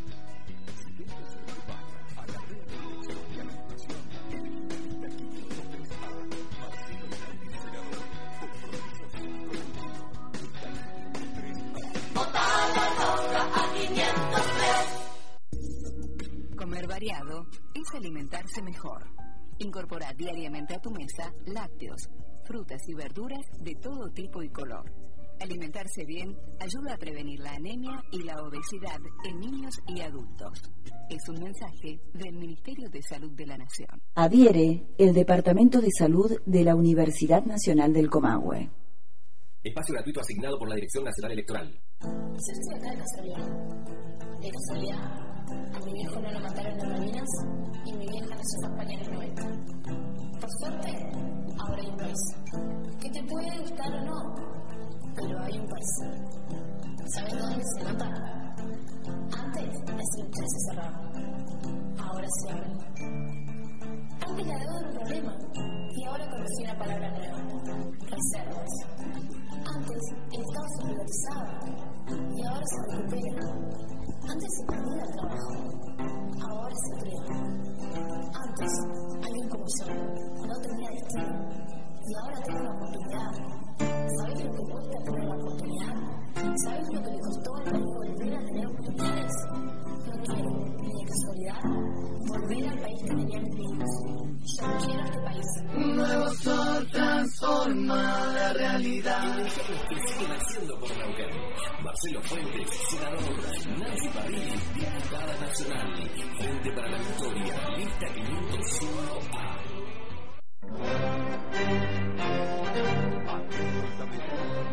Siguientes 0.85 1.37
debate 1.47 1.95
a 2.17 2.27
la 2.27 2.39
red 2.49 2.67
de 2.67 2.75
elección 2.77 3.19
y 3.31 3.39
administración. 3.39 3.99
La 5.01 5.09
503A. 5.09 6.11
Marcelo 6.59 7.07
Gaudí, 7.23 7.49
senador. 7.63 8.03
Compromiso 8.41 9.05
Cívico 9.13 9.53
Líquido. 9.53 10.03
La 13.33 13.55
503A. 13.75 14.83
Comer 16.57 16.87
variado 16.89 17.47
es 17.75 17.95
alimentarse 17.95 18.63
mejor. 18.63 19.12
Incorpora 19.59 20.13
diariamente 20.17 20.75
a 20.75 20.81
tu 20.81 20.91
mesa 20.91 21.33
lácteos, 21.47 22.09
frutas 22.45 22.81
y 22.89 22.95
verduras 22.95 23.45
de 23.61 23.75
todo 23.77 24.11
tipo 24.11 24.43
y 24.43 24.49
color. 24.49 24.91
Alimentarse 25.41 26.05
bien 26.05 26.37
ayuda 26.61 26.95
a 26.95 26.97
prevenir 26.97 27.41
la 27.41 27.53
anemia 27.53 28.03
y 28.13 28.23
la 28.23 28.41
obesidad 28.43 29.01
en 29.25 29.41
niños 29.41 29.75
y 29.89 30.01
adultos. 30.01 30.63
Es 31.11 31.29
un 31.29 31.43
mensaje 31.43 32.01
del 32.15 32.35
Ministerio 32.35 32.89
de 32.89 33.03
Salud 33.03 33.33
de 33.33 33.47
la 33.47 33.59
Nación. 33.59 34.01
Adhiere 34.15 34.87
el 34.99 35.13
Departamento 35.15 35.81
de 35.81 35.91
Salud 35.91 36.41
de 36.47 36.65
la 36.65 36.77
Universidad 36.77 37.45
Nacional 37.45 37.93
del 37.93 38.09
Comahue. 38.09 38.71
Espacio 39.65 39.95
gratuito 39.95 40.21
asignado 40.21 40.59
por 40.59 40.69
la 40.69 40.75
Dirección 40.77 41.05
Nacional 41.05 41.33
Electoral. 41.33 41.81
Se 42.37 42.53
a 45.75 45.81
mi 45.85 45.93
viejo 45.93 46.21
no 46.21 46.31
lo 46.33 46.41
mataron 46.41 46.81
en 46.81 46.89
Malvinas 46.89 47.29
y 47.85 47.93
mi 47.93 48.07
vieja 48.07 48.27
fue 48.27 48.37
a 48.37 48.71
España 48.71 48.95
en 48.95 49.01
el 49.01 49.13
90. 49.13 49.43
Por 50.41 50.51
suerte, 50.61 51.13
ahora 51.59 51.83
hay 51.83 51.89
un 51.89 51.97
país. 51.97 52.19
Que 53.01 53.11
te 53.11 53.23
puede 53.25 53.59
gustar 53.59 53.93
o 53.95 54.05
no, 54.05 54.35
pero 55.15 55.41
hay 55.41 55.59
un 55.59 55.67
país. 55.69 55.91
¿Sabes 57.15 57.39
dónde 57.39 57.63
se 57.77 57.85
nota? 57.85 58.07
Antes 59.37 59.65
la 59.87 60.03
estructura 60.03 60.47
se 60.47 60.59
cerraba. 60.69 61.01
Ahora 61.99 62.29
se 62.29 62.53
abre. 62.53 62.71
Antes 64.27 64.47
la 64.47 64.59
deuda 64.59 64.79
era 64.79 64.89
un 64.89 64.95
problema 64.95 65.37
y 65.97 66.05
ahora 66.05 66.31
conocí 66.31 66.63
una 66.65 66.79
palabra 66.79 67.11
nueva. 67.11 67.39
Reservas. 68.01 68.73
Antes 69.75 70.03
el 70.33 70.41
Estado 70.41 70.67
se 70.77 70.85
privatizaba 70.85 71.53
y 72.35 72.47
ahora 72.47 72.65
se 72.67 72.97
recupera. 72.97 74.02
Antes 74.29 74.49
se 74.57 74.65
perdía 74.67 75.03
el 75.03 75.13
trabajo, 75.13 75.53
ahora 76.49 76.75
se 76.75 76.93
crea. 77.01 77.35
Antes 78.33 78.73
alguien 79.23 79.49
como 79.49 79.65
yo 79.79 79.87
no 80.47 80.55
tenía 80.61 80.91
destino 80.91 81.35
y 82.05 82.15
ahora 82.15 82.39
tiene 82.45 82.61
una 82.61 82.73
oportunidad. 82.77 83.31
¿Sabes 84.19 84.45
lo 84.45 84.51
que 84.53 84.63
cuesta 84.73 84.99
tener 85.05 85.25
la 85.25 85.35
oportunidad? 85.35 85.95
¿Sabes 86.65 86.89
lo 86.93 87.03
que 87.03 87.11
le 87.11 87.21
costó 87.21 87.55
al 87.57 87.65
país 87.65 87.85
volver 87.85 88.35
a 88.35 88.45
tener 88.47 88.67
oportunidades? 88.67 89.33
No 89.53 90.15
quiero, 90.23 90.51
ni 90.81 90.91
de 90.93 91.05
casualidad, 91.11 91.63
volver 92.29 92.69
al 92.69 92.79
país 92.79 93.01
que 93.03 93.09
tenía 93.09 93.41
mis 93.41 93.55
niños. 93.55 93.91
Yo 94.59 94.67
quiero 94.87 95.03
este 95.05 95.21
país. 95.21 95.49
Transforma 97.73 98.27
la 98.35 98.53
realidad. 98.53 99.23
Marcelo 101.83 102.23
Fuentes, 102.23 102.71
senador. 102.91 103.79
Nancy 103.79 104.09
Parrilli, 104.09 104.53
diputada 104.75 105.35
nacional. 105.41 106.11
Frente 106.39 106.73
para 106.73 106.91
la 106.91 106.99
Victoria, 106.99 107.55
lista 107.79 108.07
501A. 108.15 109.43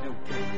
Neuquén, 0.04 0.49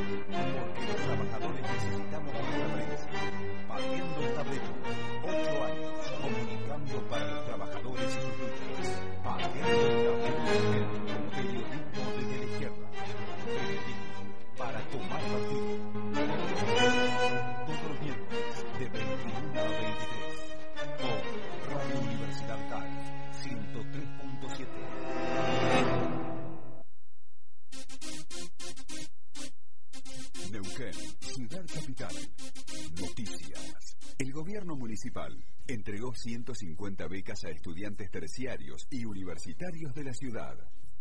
entregó 35.67 36.13
150 36.13 37.07
becas 37.07 37.43
a 37.45 37.49
estudiantes 37.49 38.11
terciarios 38.11 38.85
y 38.91 39.05
universitarios 39.05 39.93
de 39.95 40.03
la 40.03 40.13
ciudad. 40.13 40.55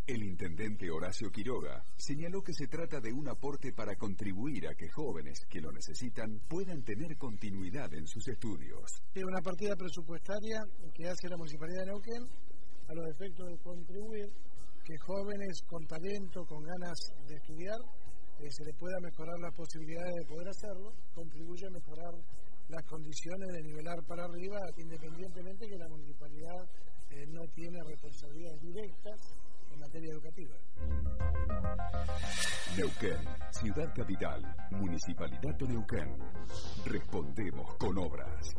El 0.07 0.23
intendente 0.23 0.91
Horacio 0.91 1.31
Quiroga 1.31 1.85
señaló 1.97 2.43
que 2.43 2.55
se 2.55 2.67
trata 2.67 2.99
de 2.99 3.13
un 3.13 3.29
aporte 3.29 3.73
para 3.73 3.95
contribuir 3.97 4.67
a 4.69 4.75
que 4.75 4.89
jóvenes 4.89 5.45
que 5.49 5.61
lo 5.61 5.71
necesitan 5.71 6.41
puedan 6.49 6.83
tener 6.83 7.17
continuidad 7.19 7.93
en 7.93 8.07
sus 8.07 8.27
estudios. 8.27 8.91
Es 9.15 9.23
una 9.23 9.41
partida 9.43 9.77
presupuestaria 9.77 10.65
que 10.95 11.07
hace 11.07 11.29
la 11.29 11.37
Municipalidad 11.37 11.81
de 11.81 11.87
Neuquén 11.87 12.25
a 12.89 12.95
los 12.95 13.07
efectos 13.11 13.47
de 13.47 13.59
contribuir 13.59 14.27
que 14.83 14.97
jóvenes 14.99 15.63
con 15.69 15.87
talento, 15.87 16.45
con 16.47 16.65
ganas 16.65 16.99
de 17.29 17.35
estudiar, 17.37 17.79
eh, 18.41 18.51
se 18.51 18.65
les 18.65 18.75
pueda 18.77 18.99
mejorar 19.01 19.39
las 19.39 19.55
posibilidades 19.55 20.15
de 20.15 20.27
poder 20.27 20.49
hacerlo, 20.49 20.93
contribuye 21.15 21.67
a 21.67 21.71
mejorar 21.71 22.15
las 22.71 22.85
condiciones 22.87 23.49
de 23.53 23.63
nivelar 23.63 24.03
para 24.07 24.25
arriba, 24.25 24.59
independientemente 24.77 25.67
que 25.69 25.77
la 25.77 25.89
municipalidad 25.89 26.69
eh, 27.11 27.27
no 27.29 27.43
tiene 27.55 27.79
responsabilidades 27.83 28.61
directas 28.63 29.21
en 29.73 29.81
materia 29.81 30.13
educativa. 30.13 30.57
Neuquén, 32.77 33.19
Ciudad 33.51 33.93
Capital, 33.95 34.57
Municipalidad 34.71 35.55
de 35.59 35.67
Neuquén. 35.67 36.17
Respondemos 36.87 37.75
con 37.77 37.99
obras. 37.99 38.55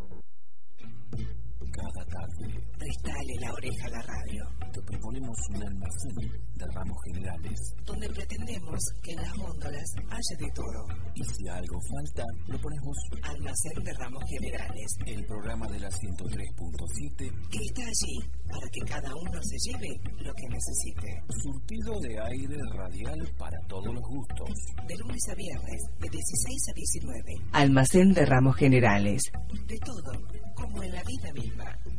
Cada 1.71 2.05
tarde 2.05 2.61
Prestale 2.77 3.33
la 3.39 3.53
oreja 3.53 3.85
a 3.85 3.89
la 3.89 4.01
radio, 4.01 4.43
te 4.73 4.81
proponemos 4.81 5.37
un 5.49 5.63
almacén 5.63 6.31
de 6.55 6.65
ramos 6.73 6.97
generales 7.05 7.75
donde 7.85 8.09
pretendemos 8.09 8.79
que 9.03 9.11
en 9.11 9.21
las 9.21 9.37
góndolas 9.37 9.89
haya 10.09 10.37
de 10.39 10.51
todo. 10.53 10.87
y 11.13 11.23
si 11.23 11.47
algo 11.47 11.79
falta, 11.91 12.23
lo 12.47 12.57
ponemos 12.59 12.97
Almacén 13.21 13.83
de 13.83 13.93
ramos 13.93 14.23
generales, 14.29 14.95
el 15.05 15.25
programa 15.25 15.67
de 15.67 15.79
la 15.79 15.89
103.7 15.89 17.49
que 17.49 17.59
está 17.59 17.81
allí 17.83 18.17
para 18.49 18.67
que 18.71 18.81
cada 18.81 19.15
uno 19.15 19.39
se 19.41 19.57
lleve 19.69 19.89
lo 20.23 20.33
que 20.33 20.47
necesite. 20.49 21.23
surtido 21.43 21.99
de 21.99 22.19
aire 22.19 22.57
radial 22.73 23.19
para 23.37 23.57
todos 23.67 23.93
los 23.93 24.03
gustos. 24.03 24.49
De 24.87 24.95
lunes 24.97 25.21
a 25.29 25.35
viernes, 25.35 25.81
de 25.99 26.09
16 26.09 26.69
a 26.69 26.73
19. 26.73 27.23
Almacén 27.53 28.13
de 28.13 28.25
ramos 28.25 28.55
generales. 28.55 29.21
De 29.67 29.77
todo, 29.79 30.11
como 30.55 30.83
en 30.83 30.91
la 30.91 31.03
vida 31.03 31.33
misma. 31.33 31.50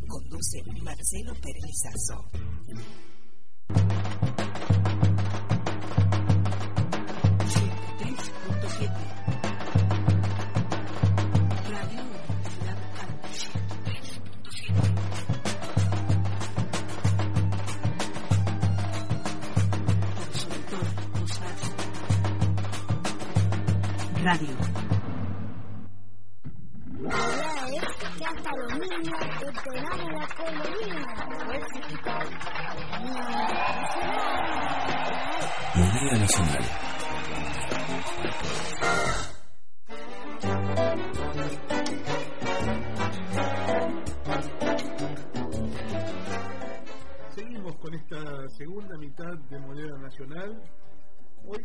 Conduce 0.09 0.63
Marcelo 0.83 1.35
Pérez. 1.41 1.63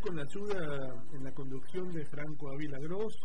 Con 0.08 0.16
la 0.16 0.24
ayuda 0.24 1.06
en 1.12 1.24
la 1.26 1.34
conducción 1.34 1.92
de 1.92 2.06
Franco 2.06 2.50
Avila 2.50 2.80
Gross, 2.80 3.20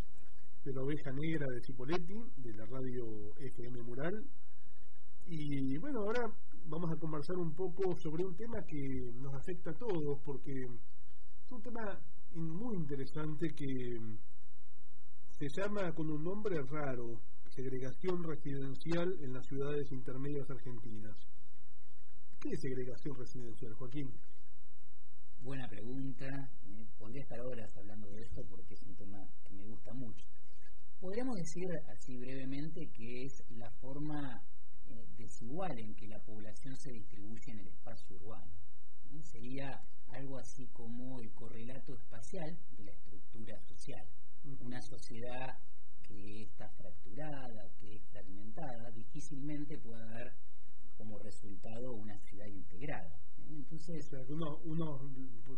de 0.65 0.73
la 0.73 0.83
Oveja 0.83 1.13
Negra 1.13 1.47
de 1.47 1.61
Cipoletti, 1.61 2.21
de 2.39 2.55
la 2.55 2.67
radio 2.67 3.33
FM 3.37 3.83
Mural. 3.83 4.25
Y 5.27 5.79
bueno, 5.79 6.01
ahora 6.01 6.29
vamos 6.65 6.91
a 6.91 6.97
conversar 6.97 7.37
un 7.37 7.55
poco 7.55 7.95
sobre 7.95 8.25
un 8.25 8.35
tema 8.35 8.65
que 8.67 9.13
nos 9.15 9.33
afecta 9.33 9.71
a 9.71 9.75
todos, 9.75 10.19
porque 10.25 10.53
es 11.45 11.53
un 11.53 11.63
tema 11.63 12.01
muy 12.35 12.75
interesante 12.75 13.55
que 13.55 14.01
se 15.39 15.49
llama 15.51 15.95
con 15.95 16.11
un 16.11 16.25
nombre 16.25 16.61
raro, 16.63 17.21
segregación 17.49 18.25
residencial 18.25 19.19
en 19.21 19.35
las 19.35 19.47
ciudades 19.47 19.93
intermedias 19.93 20.51
argentinas. 20.51 21.17
¿Qué 22.41 22.49
es 22.51 22.61
segregación 22.61 23.15
residencial, 23.15 23.73
Joaquín? 23.75 24.11
Buena 25.43 25.69
pregunta. 25.69 26.51
eh, 26.69 26.87
podría 26.97 27.23
estar 27.23 27.41
horas 27.41 27.77
hablando 27.77 28.09
de 28.13 28.23
esto 28.23 28.45
porque 28.45 28.75
es 28.75 28.83
un 28.85 28.95
tema 28.95 29.29
que 29.43 29.53
me 29.53 29.65
gusta 29.65 29.93
mucho. 29.93 30.25
Podríamos 31.01 31.37
decir 31.37 31.69
así 31.89 32.17
brevemente 32.17 32.91
que 32.91 33.25
es 33.25 33.43
la 33.51 33.69
forma 33.73 34.41
eh, 34.87 35.05
desigual 35.19 35.81
en 35.81 35.97
que 35.97 36.07
la 36.07 36.21
población 36.21 36.77
se 36.77 36.93
distribuye 36.93 37.51
en 37.51 37.59
el 37.59 37.67
espacio 37.67 38.15
urbano. 38.19 38.53
¿eh? 39.11 39.21
Sería 39.25 39.83
algo 40.11 40.39
así 40.39 40.69
como 40.69 41.19
el 41.19 41.33
correlato 41.33 41.93
espacial 41.95 42.57
de 42.77 42.85
la 42.85 42.93
estructura 42.93 43.59
social. 43.63 44.07
Una 44.61 44.81
sociedad 44.81 45.59
que 46.05 46.43
está 46.45 46.69
fracturada, 46.69 47.69
que 47.81 47.97
es 47.97 48.03
fragmentada, 48.13 48.93
difícilmente 48.93 49.77
puede 49.77 50.05
dar 50.05 50.37
como 50.97 51.19
resultado 51.19 51.95
una 51.95 52.17
ciudad 52.21 52.47
integrada. 52.47 53.19
Entonces, 53.55 54.11
uno, 54.29 54.59
uno- 54.65 55.01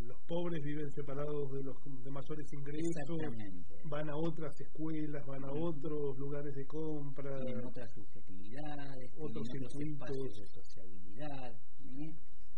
los 0.06 0.20
pobres 0.26 0.62
viven 0.64 0.90
separados 0.90 1.52
de 1.52 1.62
los 1.62 1.76
de 2.02 2.10
mayores 2.10 2.52
ingresos, 2.52 3.18
van 3.84 4.10
a 4.10 4.16
otras 4.16 4.60
escuelas, 4.60 5.24
van 5.26 5.44
a 5.44 5.52
otros 5.52 6.18
lugares 6.18 6.54
de 6.54 6.66
compra. 6.66 7.40
tienen 7.44 7.64
otras 7.66 7.92
subjetividades, 7.92 9.12
otros 9.18 9.48
otros 9.48 9.74
espacios 9.76 10.34
de 10.40 10.46
sociabilidad. 10.46 11.52
¿eh? 11.98 12.14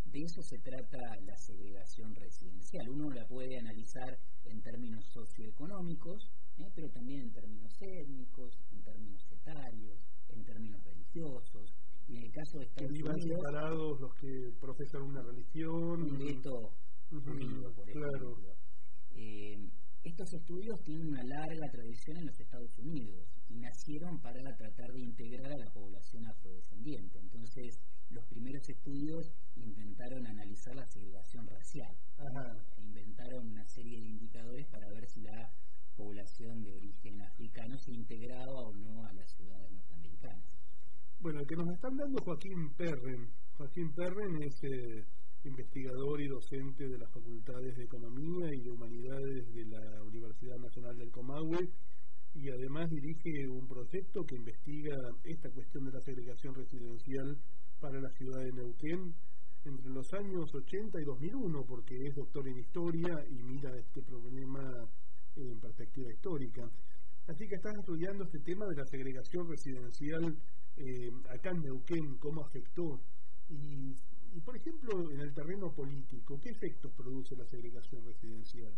De 0.07 0.23
eso 0.23 0.41
se 0.43 0.59
trata 0.59 0.99
la 1.25 1.37
segregación 1.37 2.15
residencial. 2.15 2.89
Uno 2.89 3.11
la 3.11 3.27
puede 3.27 3.59
analizar 3.59 4.19
en 4.45 4.63
términos 4.63 5.05
socioeconómicos, 5.13 6.31
¿eh? 6.59 6.71
pero 6.75 6.89
también 6.91 7.23
en 7.23 7.33
términos 7.33 7.73
étnicos, 7.83 8.59
en 8.73 8.83
términos 8.83 9.23
etarios, 9.33 9.99
en 10.29 10.45
términos 10.45 10.83
religiosos. 10.85 11.75
Y 12.09 12.17
en 12.17 12.23
el 12.25 12.33
caso 12.33 12.59
de 12.59 12.67
que 12.67 12.85
Estados 12.85 12.93
vivan 12.93 13.17
Unidos, 13.17 13.41
separados 13.41 14.01
los 14.01 14.15
que 14.15 14.53
profesan 14.61 15.03
una 15.03 15.23
religión. 15.23 16.03
un 16.03 17.21
judío, 17.23 17.73
por 17.75 17.91
claro. 17.91 18.31
ejemplo. 18.33 18.57
Eh, 19.17 19.71
estos 20.05 20.33
estudios 20.35 20.81
tienen 20.85 21.09
una 21.09 21.25
larga 21.25 21.69
tradición 21.73 22.19
en 22.19 22.27
los 22.27 22.39
Estados 22.39 22.79
Unidos 22.79 23.27
y 23.49 23.57
nacieron 23.59 24.21
para 24.21 24.41
tratar 24.57 24.93
de 24.93 25.01
integrar 25.01 25.53
a 25.53 25.59
la 25.59 25.71
población 25.73 26.27
afrodescendiente. 26.27 27.19
Entonces, 27.19 27.81
los 28.11 28.25
primeros 28.27 28.63
estudios 28.69 29.33
intentaron 29.57 30.27
analizar 30.27 30.77
la 30.77 30.87
segregación 30.87 31.47
racial 31.49 31.97
Ajá. 32.19 32.57
inventaron 32.79 33.49
una 33.49 33.67
serie 33.67 34.01
de 34.01 34.07
indicadores 34.07 34.67
para 34.69 34.89
ver 34.91 35.07
si 35.09 35.23
la 35.23 35.51
población 35.97 36.63
de 36.63 36.73
origen 36.73 37.21
africano 37.23 37.77
se 37.79 37.93
integraba 37.93 38.53
o 38.53 38.73
no 38.75 39.05
a 39.05 39.13
las 39.13 39.31
ciudades 39.33 39.73
norteamericanas. 39.73 40.56
Bueno, 41.21 41.41
el 41.41 41.47
que 41.47 41.57
nos 41.57 41.69
están 41.69 41.97
dando 41.97 42.23
Joaquín 42.23 42.71
Perren. 42.77 43.31
Joaquín 43.57 43.93
Perren 43.95 44.43
es 44.43 44.63
eh, 44.65 45.05
investigador 45.45 46.21
y 46.21 46.29
docente 46.29 46.89
de 46.89 46.99
las 46.99 47.11
facultades 47.11 47.75
de 47.75 47.85
Economía 47.85 48.55
y 48.55 48.61
de 48.61 48.71
Humanidades 48.71 49.55
de 49.55 49.65
la 49.65 50.03
Universidad 50.03 50.59
Nacional 50.59 50.97
del 50.99 51.11
Comahue 51.11 51.71
y 52.35 52.51
además 52.51 52.91
dirige 52.91 53.49
un 53.49 53.67
proyecto 53.67 54.25
que 54.25 54.37
investiga 54.37 54.95
esta 55.25 55.51
cuestión 55.51 55.87
de 55.87 55.93
la 55.93 56.01
segregación 56.01 56.55
residencial 56.55 57.39
para 57.81 57.99
la 57.99 58.11
ciudad 58.11 58.45
de 58.45 58.53
Neuquén 58.53 59.15
entre 59.65 59.91
los 59.91 60.13
años 60.13 60.55
80 60.55 61.01
y 61.01 61.05
2001, 61.05 61.65
porque 61.67 61.97
es 61.97 62.15
doctor 62.15 62.47
en 62.47 62.59
historia 62.59 63.25
y 63.31 63.43
mira 63.43 63.71
este 63.79 64.03
problema 64.03 64.63
en 65.35 65.59
perspectiva 65.61 66.13
histórica. 66.13 66.63
Así 67.27 67.49
que 67.49 67.57
estás 67.57 67.75
estudiando 67.75 68.25
este 68.25 68.39
tema 68.41 68.67
de 68.67 68.77
la 68.77 68.87
segregación 68.87 69.49
residencial 69.49 70.37
eh, 70.77 71.11
acá 71.31 71.51
en 71.51 71.63
Neuquén, 71.63 72.17
cómo 72.19 72.43
afectó. 72.43 73.01
Y, 73.49 73.95
y, 74.35 74.41
por 74.41 74.57
ejemplo, 74.57 75.11
en 75.11 75.21
el 75.21 75.33
terreno 75.33 75.73
político, 75.73 76.39
¿qué 76.41 76.51
efectos 76.51 76.93
produce 76.93 77.37
la 77.37 77.47
segregación 77.47 78.05
residencial? 78.05 78.73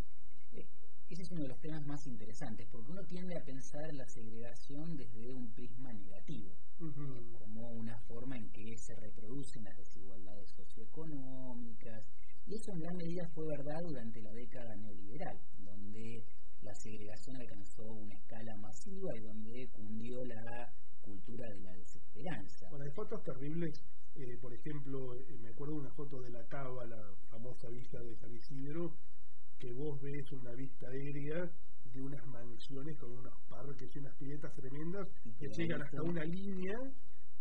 Eh, 0.53 0.67
Ese 1.09 1.23
es 1.23 1.31
uno 1.31 1.43
de 1.43 1.49
los 1.49 1.61
temas 1.61 1.87
más 1.87 2.07
interesantes, 2.07 2.67
porque 2.71 2.91
uno 2.93 3.03
tiende 3.05 3.37
a 3.37 3.45
pensar 3.45 3.93
la 3.95 4.07
segregación 4.07 4.97
desde 4.97 5.33
un 5.33 5.51
prisma 5.55 5.93
negativo, 5.93 6.53
Ujú. 6.81 7.33
como 7.39 7.71
una 7.71 7.99
forma 8.01 8.37
en 8.37 8.51
que 8.51 8.77
se 8.77 8.95
reproducen 8.95 9.65
las 9.65 9.77
desigualdades 9.77 10.51
socioeconómicas, 10.51 12.05
y 12.47 12.55
eso 12.55 12.73
en 12.73 12.81
gran 12.81 12.97
medida 12.97 13.27
fue 13.29 13.47
verdad 13.47 13.83
durante 13.83 14.21
la 14.21 14.33
década 14.33 14.77
neoliberal, 14.77 15.41
donde 15.59 16.25
la 16.63 16.75
segregación 16.75 17.37
alcanzó 17.37 17.85
una 17.91 18.15
escala 18.15 18.57
masiva 18.57 19.17
y 19.17 19.21
donde 19.21 19.69
cundió 19.73 20.25
la 20.25 20.73
cultura 21.09 21.49
de 21.49 21.61
la 21.61 21.73
desesperanza. 21.73 22.69
Bueno, 22.71 22.85
hay 22.85 22.91
fotos 22.93 23.23
terribles 23.25 23.83
Eh, 24.15 24.37
por 24.41 24.53
ejemplo, 24.53 25.15
eh, 25.15 25.39
me 25.41 25.51
acuerdo 25.51 25.75
de 25.75 25.81
una 25.83 25.93
foto 25.93 26.21
de 26.21 26.31
la 26.31 26.43
Cava, 26.49 26.85
la 26.87 27.03
famosa 27.31 27.69
villa 27.69 28.01
de 28.03 28.17
San 28.17 28.35
Isidro, 28.35 28.93
que 29.61 29.73
vos 29.73 30.01
ves 30.03 30.33
una 30.33 30.55
vista 30.55 30.89
aérea 30.89 31.49
de 31.93 32.01
unas 32.03 32.27
mansiones 32.27 32.99
con 32.99 33.11
unos 33.13 33.33
parques 33.49 33.89
y 33.95 33.99
unas 34.01 34.17
piletas 34.17 34.53
tremendas 34.55 35.07
que 35.39 35.47
llegan 35.57 35.83
hasta 35.83 36.03
una 36.03 36.25
línea 36.25 36.79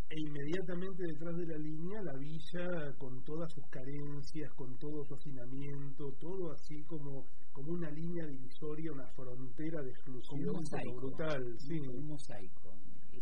e 0.09 0.20
inmediatamente 0.22 1.03
detrás 1.03 1.36
de 1.36 1.47
la 1.47 1.57
línea 1.57 2.01
la 2.03 2.13
villa 2.13 2.93
con 2.97 3.24
todas 3.24 3.51
sus 3.51 3.65
carencias, 3.68 4.53
con 4.53 4.78
todo 4.78 5.03
su 5.03 5.15
hacinamiento, 5.15 6.13
todo 6.20 6.51
así 6.51 6.84
como, 6.84 7.26
como 7.51 7.72
una 7.72 7.89
línea 7.89 8.26
divisoria, 8.28 8.91
una 8.93 9.07
frontera 9.15 9.82
de 9.82 9.89
exclusión 9.89 10.39
Como 10.45 10.51
un 10.51 10.63
mosaico, 10.63 10.95
brutal. 10.95 11.55
Sí. 11.59 11.80
un 11.80 12.07
mosaico. 12.07 12.66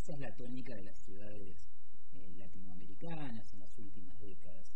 Esa 0.05 0.13
es 0.13 0.19
la 0.19 0.35
tónica 0.35 0.75
de 0.75 0.83
las 0.83 0.97
ciudades 0.99 1.57
eh, 2.13 2.35
latinoamericanas 2.37 3.51
en 3.55 3.59
las 3.59 3.75
últimas 3.79 4.19
décadas. 4.19 4.71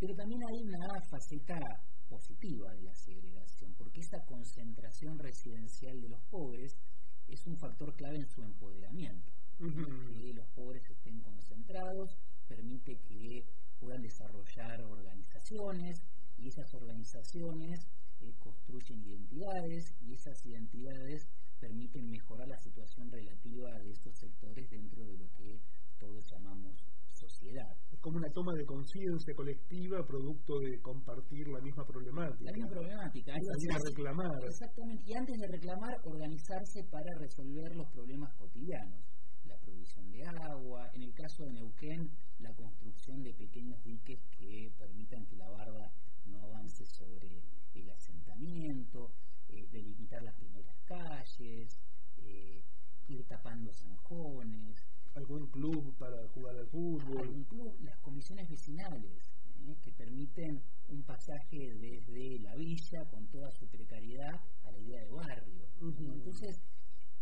Pero 0.00 0.14
también 0.14 0.40
hay 0.48 0.62
una 0.62 0.98
faceta 1.10 1.58
positiva 2.08 2.72
de 2.72 2.84
la 2.84 2.94
segregación, 2.94 3.74
porque 3.76 4.00
esa 4.00 4.18
concentración 4.24 5.18
residencial 5.18 6.00
de 6.00 6.08
los 6.08 6.22
pobres 6.30 6.72
es 7.28 7.46
un 7.46 7.58
factor 7.58 7.94
clave 7.96 8.16
en 8.16 8.28
su 8.30 8.42
empoderamiento. 8.44 9.30
Que 9.58 10.32
los 10.32 10.48
pobres 10.54 10.82
estén 10.88 11.20
concentrados 11.20 12.16
permite 12.48 12.96
que 13.06 13.44
puedan 13.78 14.00
desarrollar 14.00 14.80
organizaciones 14.84 16.00
y 16.38 16.48
esas 16.48 16.72
organizaciones 16.72 17.86
eh, 18.20 18.32
construyen 18.38 19.04
identidades 19.04 19.92
y 20.00 20.14
esas 20.14 20.46
identidades 20.46 21.28
permiten 21.60 22.10
mejorar 22.10 22.48
la 22.48 22.58
situación 22.58 23.10
relativa 23.10 23.70
de 23.80 23.90
estos 23.90 24.14
sectores 24.16 24.68
dentro 24.70 25.04
de 25.04 25.16
lo 25.16 25.28
que 25.32 25.60
todos 25.98 26.24
llamamos 26.30 26.84
sociedad. 27.10 27.72
Es 27.90 27.98
como 28.00 28.18
una 28.18 28.25
toma 28.36 28.52
de 28.52 28.66
conciencia 28.66 29.34
colectiva 29.34 30.04
producto 30.06 30.60
de 30.60 30.78
compartir 30.82 31.48
la 31.48 31.58
misma 31.58 31.86
problemática. 31.86 32.44
La 32.44 32.52
misma 32.52 32.68
problemática. 32.68 33.32
A 33.32 33.78
reclamar. 33.78 34.44
Exactamente. 34.44 35.04
Y 35.06 35.14
antes 35.14 35.40
de 35.40 35.48
reclamar, 35.48 35.96
organizarse 36.04 36.84
para 36.84 37.16
resolver 37.18 37.74
los 37.74 37.88
problemas 37.88 38.34
cotidianos. 38.34 39.00
La 39.46 39.56
provisión 39.56 40.12
de 40.12 40.22
agua, 40.26 40.90
en 40.92 41.02
el 41.04 41.14
caso 41.14 41.44
de 41.44 41.52
Neuquén, 41.54 42.10
la 42.40 42.52
construcción 42.52 43.22
de 43.22 43.32
pequeños 43.32 43.82
diques 43.82 44.20
que 44.36 44.70
permitan 44.76 45.24
que 45.24 45.36
la 45.36 45.48
barda 45.48 45.90
no 46.26 46.42
avance 46.42 46.84
sobre 46.84 47.40
el 47.72 47.88
asentamiento, 47.88 49.12
eh, 49.48 49.66
delimitar 49.72 50.22
las 50.22 50.34
primeras 50.34 50.76
calles, 50.84 51.80
eh, 52.18 52.62
ir 53.08 53.24
tapando 53.24 53.72
zanjones, 53.72 54.84
algún 55.16 55.46
club 55.48 55.94
para 55.98 56.28
jugar 56.28 56.56
al 56.56 56.66
fútbol. 56.68 57.18
algún 57.20 57.44
club, 57.44 57.74
las 57.82 57.98
comisiones 57.98 58.48
vecinales, 58.48 59.32
¿eh? 59.66 59.76
que 59.82 59.92
permiten 59.92 60.62
un 60.88 61.02
pasaje 61.02 61.72
desde 61.74 62.38
la 62.40 62.54
villa 62.54 63.04
con 63.10 63.26
toda 63.28 63.50
su 63.50 63.66
precariedad 63.66 64.40
a 64.64 64.70
la 64.70 64.78
idea 64.78 65.00
de 65.00 65.10
barrio. 65.10 65.66
Entonces, 65.80 66.60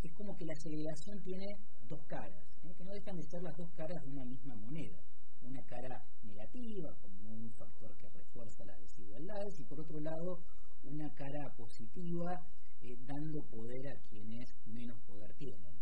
es 0.02 0.12
como 0.12 0.36
que 0.36 0.44
la 0.44 0.54
segregación 0.56 1.20
tiene 1.22 1.46
dos 1.88 2.00
caras, 2.06 2.44
¿eh? 2.64 2.74
que 2.76 2.84
no 2.84 2.92
dejan 2.92 3.16
de 3.16 3.22
ser 3.22 3.42
las 3.42 3.56
dos 3.56 3.70
caras 3.76 4.02
de 4.02 4.10
una 4.10 4.24
misma 4.24 4.54
moneda. 4.56 4.98
Una 5.42 5.62
cara 5.66 6.02
negativa, 6.24 6.96
como 7.00 7.34
un 7.34 7.50
factor 7.52 7.94
que 7.96 8.08
refuerza 8.08 8.64
las 8.64 8.80
desigualdades, 8.80 9.60
y 9.60 9.64
por 9.64 9.80
otro 9.80 10.00
lado, 10.00 10.40
una 10.84 11.12
cara 11.14 11.52
positiva, 11.56 12.40
eh, 12.80 12.96
dando 13.06 13.42
poder 13.44 13.88
a 13.88 13.96
quienes 14.08 14.48
menos 14.66 14.98
poder 15.06 15.32
tienen. 15.34 15.74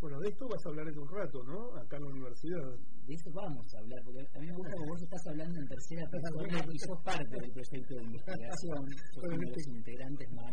Bueno, 0.00 0.18
de 0.18 0.28
esto 0.30 0.48
vas 0.48 0.64
a 0.64 0.68
hablar 0.70 0.88
en 0.88 0.98
un 0.98 1.08
rato, 1.08 1.44
¿no? 1.44 1.76
Acá 1.76 1.98
en 1.98 2.04
la 2.04 2.08
universidad. 2.08 2.72
De 3.06 3.14
eso 3.14 3.30
vamos 3.34 3.66
a 3.74 3.78
hablar, 3.80 4.00
porque 4.02 4.20
a 4.32 4.38
mí 4.40 4.46
me 4.46 4.56
gusta 4.56 4.72
que 4.72 4.88
vos 4.88 5.02
estás 5.02 5.26
hablando 5.26 5.60
en 5.60 5.68
tercera 5.68 6.08
persona 6.08 6.64
y 6.72 6.78
sos 6.78 7.02
parte 7.04 7.36
del 7.36 7.52
proyecto 7.52 7.94
de 7.96 8.04
investigación, 8.04 8.80
sos 9.12 9.24
uno 9.24 9.36
de 9.36 9.50
los 9.52 9.66
integrantes 9.66 10.32
más 10.32 10.52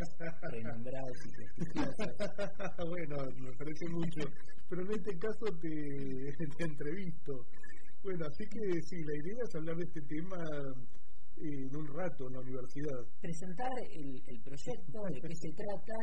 renombrados 0.52 1.18
y 1.24 1.32
prestigiosos. 1.32 1.96
bueno, 2.92 3.16
me 3.40 3.52
parece 3.54 3.88
mucho. 3.88 4.22
Pero 4.68 4.82
en 4.82 4.92
este 4.92 5.18
caso 5.18 5.46
te, 5.62 5.70
te 6.58 6.64
entrevisto. 6.66 7.46
Bueno, 8.04 8.26
así 8.28 8.44
que 8.52 8.82
sí, 8.82 8.98
la 9.02 9.16
idea 9.16 9.44
es 9.48 9.56
hablar 9.56 9.78
de 9.78 9.84
este 9.84 10.02
tema 10.02 10.44
eh, 11.38 11.70
en 11.72 11.76
un 11.76 11.88
rato 11.88 12.28
en 12.28 12.34
la 12.34 12.40
universidad. 12.42 13.00
Presentar 13.22 13.72
el, 13.96 14.22
el 14.28 14.42
proyecto, 14.42 15.04
de 15.08 15.22
qué 15.22 15.36
se 15.36 15.52
trata 15.54 15.96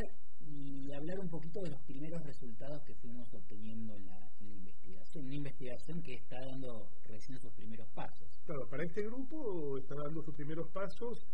y 0.47 0.93
hablar 0.93 1.19
un 1.21 1.29
poquito 1.29 1.61
de 1.63 1.71
los 1.71 1.81
primeros 1.83 2.23
resultados 2.25 2.83
que 2.83 2.95
fuimos 2.95 3.33
obteniendo 3.35 3.95
en 3.95 4.07
la, 4.07 4.31
en 4.41 4.49
la 4.49 4.55
investigación. 4.55 5.27
Una 5.27 5.35
investigación 5.35 6.03
que 6.03 6.15
está 6.15 6.41
dando 6.45 6.91
recién 7.05 7.39
sus 7.41 7.53
primeros 7.53 7.89
pasos. 7.91 8.29
Claro, 8.45 8.69
para 8.69 8.85
este 8.85 9.03
grupo 9.03 9.79
está 9.79 9.95
dando 9.95 10.23
sus 10.23 10.35
primeros 10.35 10.69
pasos. 10.71 11.27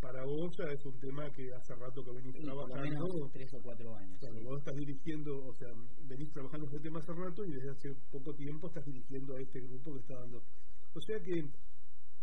Para 0.00 0.24
vos 0.24 0.54
ya 0.58 0.64
es 0.64 0.84
un 0.84 0.98
tema 1.00 1.32
que 1.32 1.54
hace 1.54 1.74
rato 1.74 2.04
que 2.04 2.10
venís 2.12 2.34
Sí, 2.34 2.40
por 2.40 2.48
lo 2.48 2.66
trabajando. 2.66 3.06
menos 3.14 3.32
tres 3.32 3.54
o 3.54 3.62
cuatro 3.62 3.96
años. 3.96 4.20
Claro, 4.20 4.42
vos 4.42 4.58
estás 4.58 4.76
dirigiendo, 4.76 5.46
o 5.46 5.54
sea, 5.54 5.68
venís 6.04 6.30
trabajando 6.32 6.66
este 6.66 6.80
tema 6.80 6.98
hace 6.98 7.12
rato 7.14 7.44
y 7.44 7.52
desde 7.52 7.70
hace 7.70 7.94
poco 8.10 8.34
tiempo 8.34 8.66
estás 8.68 8.84
dirigiendo 8.84 9.36
a 9.36 9.40
este 9.40 9.60
grupo 9.60 9.94
que 9.94 10.00
está 10.00 10.14
dando. 10.20 10.42
O 10.94 11.00
sea 11.00 11.18
que 11.20 11.48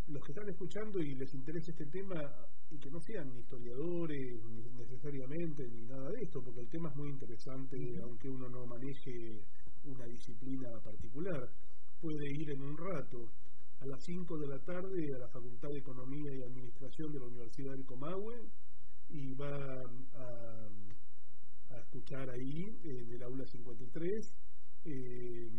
los 0.08 0.24
que 0.24 0.32
están 0.32 0.49
escuchando 0.49 0.99
y 0.99 1.16
les 1.16 1.34
interesa 1.34 1.72
este 1.72 1.86
tema, 1.86 2.16
y 2.70 2.78
que 2.78 2.89
no 2.89 2.99
sean 2.99 3.34
ni 3.34 3.39
historiadores 3.39 4.43
ni 4.45 4.64
necesariamente 4.78 5.68
ni 5.68 5.84
nada 5.84 6.10
de 6.12 6.24
esto, 6.24 6.41
porque 6.41 6.62
el 6.62 6.70
tema 6.70 6.89
es 6.89 6.95
muy 6.95 7.10
interesante, 7.10 7.78
aunque 8.01 8.30
uno 8.30 8.49
no 8.49 8.66
maneje 8.66 9.43
una 9.86 10.06
disciplina 10.06 10.70
particular, 10.84 11.49
puede 12.01 12.32
ir 12.32 12.49
en 12.51 12.62
un 12.62 12.78
rato 12.78 13.30
a 13.80 13.86
las 13.86 14.04
5 14.04 14.38
de 14.38 14.47
la 14.47 14.60
tarde 14.60 15.14
a 15.16 15.20
la 15.20 15.28
Facultad 15.30 15.70
de 15.70 15.80
Economía 15.80 16.34
y 16.34 16.41
Administración 16.41 17.12
de 17.12 17.20
la 17.20 17.26
Universidad 17.26 17.72
del 17.74 17.86
Comahue 17.86 18.36
y 19.10 19.34
va 19.34 19.84
a, 20.16 20.70
a 21.70 21.80
escuchar 21.80 22.30
ahí 22.30 22.78
en 22.84 23.12
el 23.12 23.24
aula 23.24 23.45
53 23.45 24.34
eh, 24.86 25.50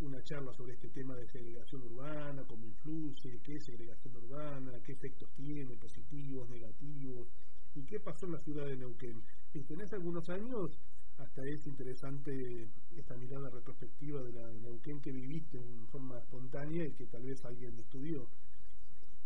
una 0.00 0.22
charla 0.22 0.52
sobre 0.52 0.74
este 0.74 0.88
tema 0.88 1.14
de 1.14 1.28
segregación 1.28 1.82
urbana, 1.82 2.44
cómo 2.46 2.66
influye, 2.66 3.40
qué 3.42 3.56
es 3.56 3.64
segregación 3.64 4.16
urbana, 4.16 4.72
qué 4.84 4.92
efectos 4.92 5.30
tiene, 5.34 5.76
positivos, 5.76 6.48
negativos, 6.48 7.28
y 7.74 7.82
qué 7.84 8.00
pasó 8.00 8.26
en 8.26 8.32
la 8.32 8.40
ciudad 8.40 8.66
de 8.66 8.76
Neuquén. 8.76 9.22
Si 9.52 9.62
tenés 9.62 9.92
algunos 9.92 10.28
años, 10.28 10.78
hasta 11.18 11.42
es 11.46 11.66
interesante 11.66 12.68
esta 12.96 13.16
mirada 13.16 13.48
retrospectiva 13.50 14.22
de 14.22 14.32
la 14.32 14.52
Neuquén 14.54 15.00
que 15.00 15.12
viviste 15.12 15.58
en 15.58 15.86
forma 15.88 16.18
espontánea 16.18 16.84
y 16.84 16.92
que 16.92 17.06
tal 17.06 17.22
vez 17.22 17.44
alguien 17.44 17.78
estudió. 17.78 18.28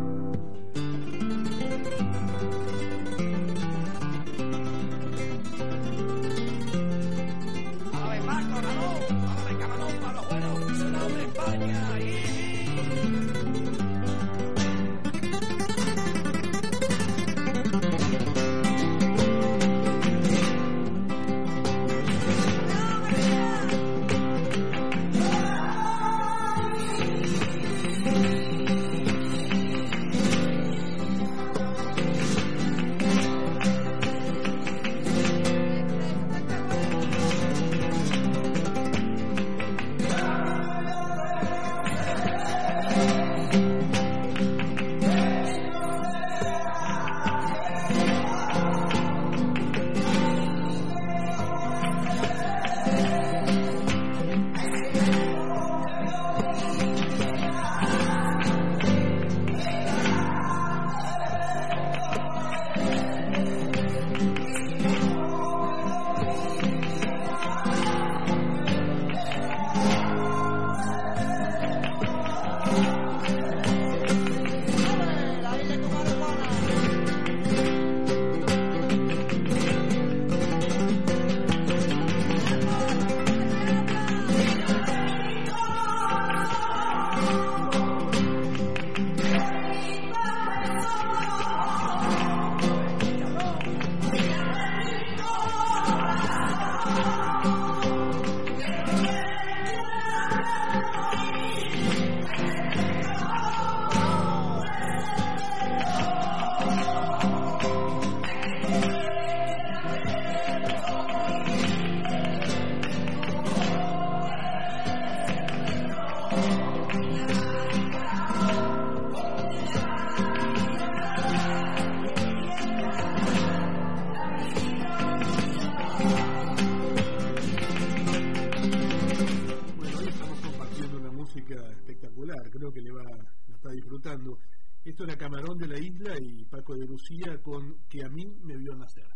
Esto 134.84 135.04
era 135.04 135.16
Camarón 135.16 135.56
de 135.56 135.66
la 135.66 135.78
Isla 135.78 136.14
y 136.20 136.44
Paco 136.44 136.74
de 136.74 136.86
Lucía 136.86 137.40
con 137.42 137.78
Que 137.88 138.04
a 138.04 138.08
mí 138.10 138.26
me 138.42 138.56
vio 138.56 138.74
nacer. 138.76 139.08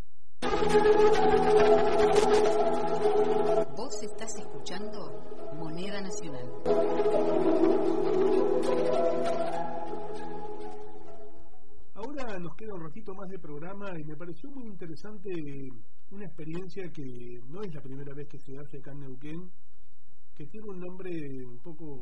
Vos 3.77 4.03
estás 4.03 4.37
escuchando 4.37 5.53
Moneda 5.59 6.01
Nacional. 6.01 6.47
Ahora 11.95 12.39
nos 12.39 12.57
queda 12.57 12.75
un 12.75 12.83
ratito 12.83 13.15
más 13.15 13.29
de 13.29 13.39
programa 13.39 13.99
y 13.99 14.05
me 14.05 14.17
pareció 14.17 14.51
muy 14.51 14.67
interesante 14.67 15.31
una 16.11 16.25
experiencia 16.25 16.91
que 16.91 17.39
no 17.49 17.63
es 17.63 17.75
la 17.75 17.83
primera 17.83 18.15
vez 18.15 18.29
que 18.29 18.39
se 18.39 18.57
hace 18.57 18.79
acá 18.79 18.93
en 18.93 19.01
Neuquén, 19.01 19.51
que 20.35 20.47
tiene 20.47 20.69
un 20.69 20.81
nombre 20.81 21.45
un 21.45 21.59
poco 21.59 22.01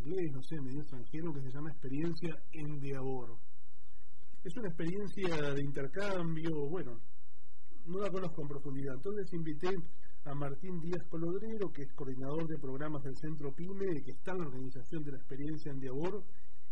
inglés, 0.00 0.32
no 0.32 0.42
sé, 0.42 0.60
medio 0.60 0.80
extranjero, 0.80 1.32
que 1.32 1.42
se 1.42 1.50
llama 1.50 1.70
Experiencia 1.70 2.42
Endeavor. 2.52 3.36
Es 4.42 4.56
una 4.56 4.68
experiencia 4.68 5.52
de 5.52 5.60
intercambio, 5.62 6.68
bueno, 6.68 6.98
no 7.86 7.98
la 7.98 8.10
conozco 8.10 8.42
en 8.42 8.48
profundidad. 8.48 8.94
Entonces 8.94 9.32
invité 9.32 9.68
a 10.24 10.34
Martín 10.34 10.80
Díaz 10.80 11.04
Colodrero, 11.08 11.70
que 11.72 11.82
es 11.82 11.92
coordinador 11.92 12.46
de 12.48 12.58
programas 12.58 13.02
del 13.02 13.16
Centro 13.16 13.52
PYME, 13.52 14.02
que 14.02 14.12
está 14.12 14.32
en 14.32 14.38
la 14.38 14.46
organización 14.46 15.02
de 15.04 15.12
la 15.12 15.18
experiencia 15.18 15.72
Endeavor, 15.72 16.24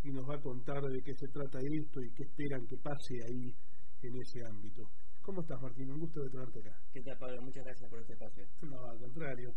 y 0.03 0.11
nos 0.11 0.29
va 0.29 0.37
a 0.37 0.41
contar 0.41 0.83
de 0.83 1.03
qué 1.03 1.15
se 1.15 1.29
trata 1.29 1.59
esto 1.61 2.01
y 2.01 2.11
qué 2.13 2.23
esperan 2.23 2.67
que 2.67 2.77
pase 2.79 3.21
ahí 3.27 3.55
en 4.03 4.17
ese 4.17 4.47
ámbito. 4.47 4.89
¿Cómo 5.21 5.43
estás, 5.43 5.61
Martín? 5.61 5.91
Un 5.91 5.99
gusto 5.99 6.23
de 6.23 6.31
tenerte 6.31 6.61
acá. 6.61 6.81
¿Qué 6.93 7.03
tal, 7.03 7.19
Pablo? 7.19 7.43
Muchas 7.43 7.65
gracias 7.65 7.91
por 7.91 8.01
este 8.01 8.15
espacio. 8.15 8.47
No, 8.63 8.87
al 8.87 8.99
contrario. 8.99 9.53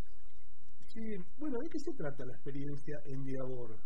Sí, 0.93 1.15
bueno, 1.37 1.59
¿de 1.59 1.69
qué 1.69 1.79
se 1.79 1.93
trata 1.93 2.25
la 2.25 2.33
experiencia 2.33 3.01
Endeavor? 3.05 3.77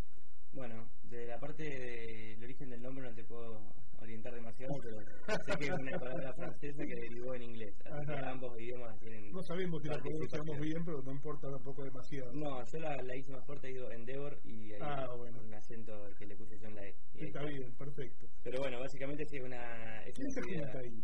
Bueno, 0.53 0.88
de 1.03 1.28
la 1.28 1.39
parte 1.39 1.64
del 1.64 2.43
origen 2.43 2.70
del 2.70 2.82
nombre 2.82 3.08
no 3.08 3.14
te 3.16 3.24
puedo 3.24 3.60
orientar 3.99 4.34
demasiado, 4.34 4.74
pero 4.82 4.99
sé 5.01 5.58
que 5.60 5.66
es 5.66 5.72
una 5.72 5.99
palabra 5.99 6.34
francesa 6.34 6.86
que 6.86 6.95
derivó 6.95 7.36
en 7.36 7.43
inglés. 7.43 7.76
Así 7.86 8.06
que 8.08 8.14
ambos 8.26 8.60
idiomas 8.60 8.97
tienen. 8.99 9.32
No 9.32 9.43
sabemos 9.43 9.82
si 9.84 9.89
la 9.89 9.99
pronunciamos 9.99 10.60
bien, 10.60 10.84
pero 10.86 11.01
no 11.03 11.12
importa 11.12 11.49
tampoco 11.51 11.84
demasiado. 11.84 12.32
No, 12.34 12.66
yo 12.66 12.80
la, 12.80 12.95
la 13.01 13.16
hice 13.16 13.32
más 13.32 13.43
corta, 13.43 13.68
digo 13.68 13.91
Endeavor 13.91 14.39
y 14.43 14.74
hay 14.74 14.80
Ah, 14.82 15.08
bueno. 15.16 15.41
un 15.41 15.53
acento 15.53 16.10
que 16.18 16.26
le 16.26 16.36
puse 16.36 16.58
yo 16.58 16.68
en 16.70 16.76
la 16.76 16.88
E. 16.88 16.95
Ahí 17.16 17.26
Está 17.26 17.43
bien, 17.43 17.72
perfecto. 17.74 18.28
Pero 18.43 18.60
bueno, 18.62 18.80
básicamente 18.80 19.26
sí 19.26 19.38
es 19.38 19.43
una. 19.43 20.03
Es 20.06 20.14
¿Quién 20.16 20.28
una 20.28 20.34
se 20.34 20.39
actividad. 20.39 20.64
junta 20.72 20.80
ahí? 20.80 21.03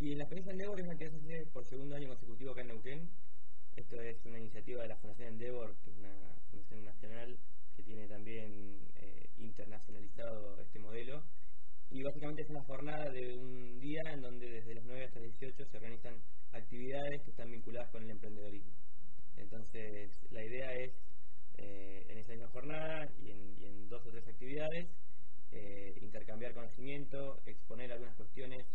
Y 0.00 0.14
la 0.14 0.24
experiencia 0.24 0.52
Endeavor 0.52 0.80
es 0.80 0.86
una 0.86 0.96
que 0.96 1.04
hace 1.06 1.46
por 1.52 1.64
segundo 1.64 1.94
año 1.96 2.08
consecutivo 2.08 2.52
acá 2.52 2.60
en 2.62 2.68
Neuquén. 2.68 3.08
Esto 3.78 4.00
es 4.00 4.16
una 4.24 4.40
iniciativa 4.40 4.82
de 4.82 4.88
la 4.88 4.96
Fundación 4.96 5.28
Endeavor, 5.28 5.76
que 5.84 5.90
es 5.90 5.96
una 5.98 6.12
fundación 6.50 6.84
nacional 6.84 7.38
que 7.76 7.84
tiene 7.84 8.08
también 8.08 8.80
eh, 8.96 9.30
internacionalizado 9.36 10.60
este 10.60 10.80
modelo. 10.80 11.22
Y 11.88 12.02
básicamente 12.02 12.42
es 12.42 12.50
una 12.50 12.64
jornada 12.64 13.08
de 13.12 13.32
un 13.34 13.78
día 13.78 14.02
en 14.12 14.20
donde 14.20 14.50
desde 14.50 14.74
las 14.74 14.84
9 14.84 15.04
hasta 15.04 15.20
las 15.20 15.30
18 15.38 15.64
se 15.64 15.76
organizan 15.76 16.20
actividades 16.50 17.22
que 17.22 17.30
están 17.30 17.52
vinculadas 17.52 17.88
con 17.90 18.02
el 18.02 18.10
emprendedorismo. 18.10 18.72
Entonces, 19.36 20.10
la 20.32 20.44
idea 20.44 20.74
es, 20.74 20.92
eh, 21.58 22.04
en 22.08 22.18
esa 22.18 22.32
misma 22.32 22.48
jornada 22.48 23.08
y 23.22 23.30
en, 23.30 23.88
dos 23.88 24.04
o 24.04 24.10
tres 24.10 24.26
actividades, 24.26 24.88
eh, 25.52 25.94
intercambiar 26.02 26.52
conocimiento, 26.52 27.40
exponer 27.46 27.92
algunas 27.92 28.16
cuestiones. 28.16 28.66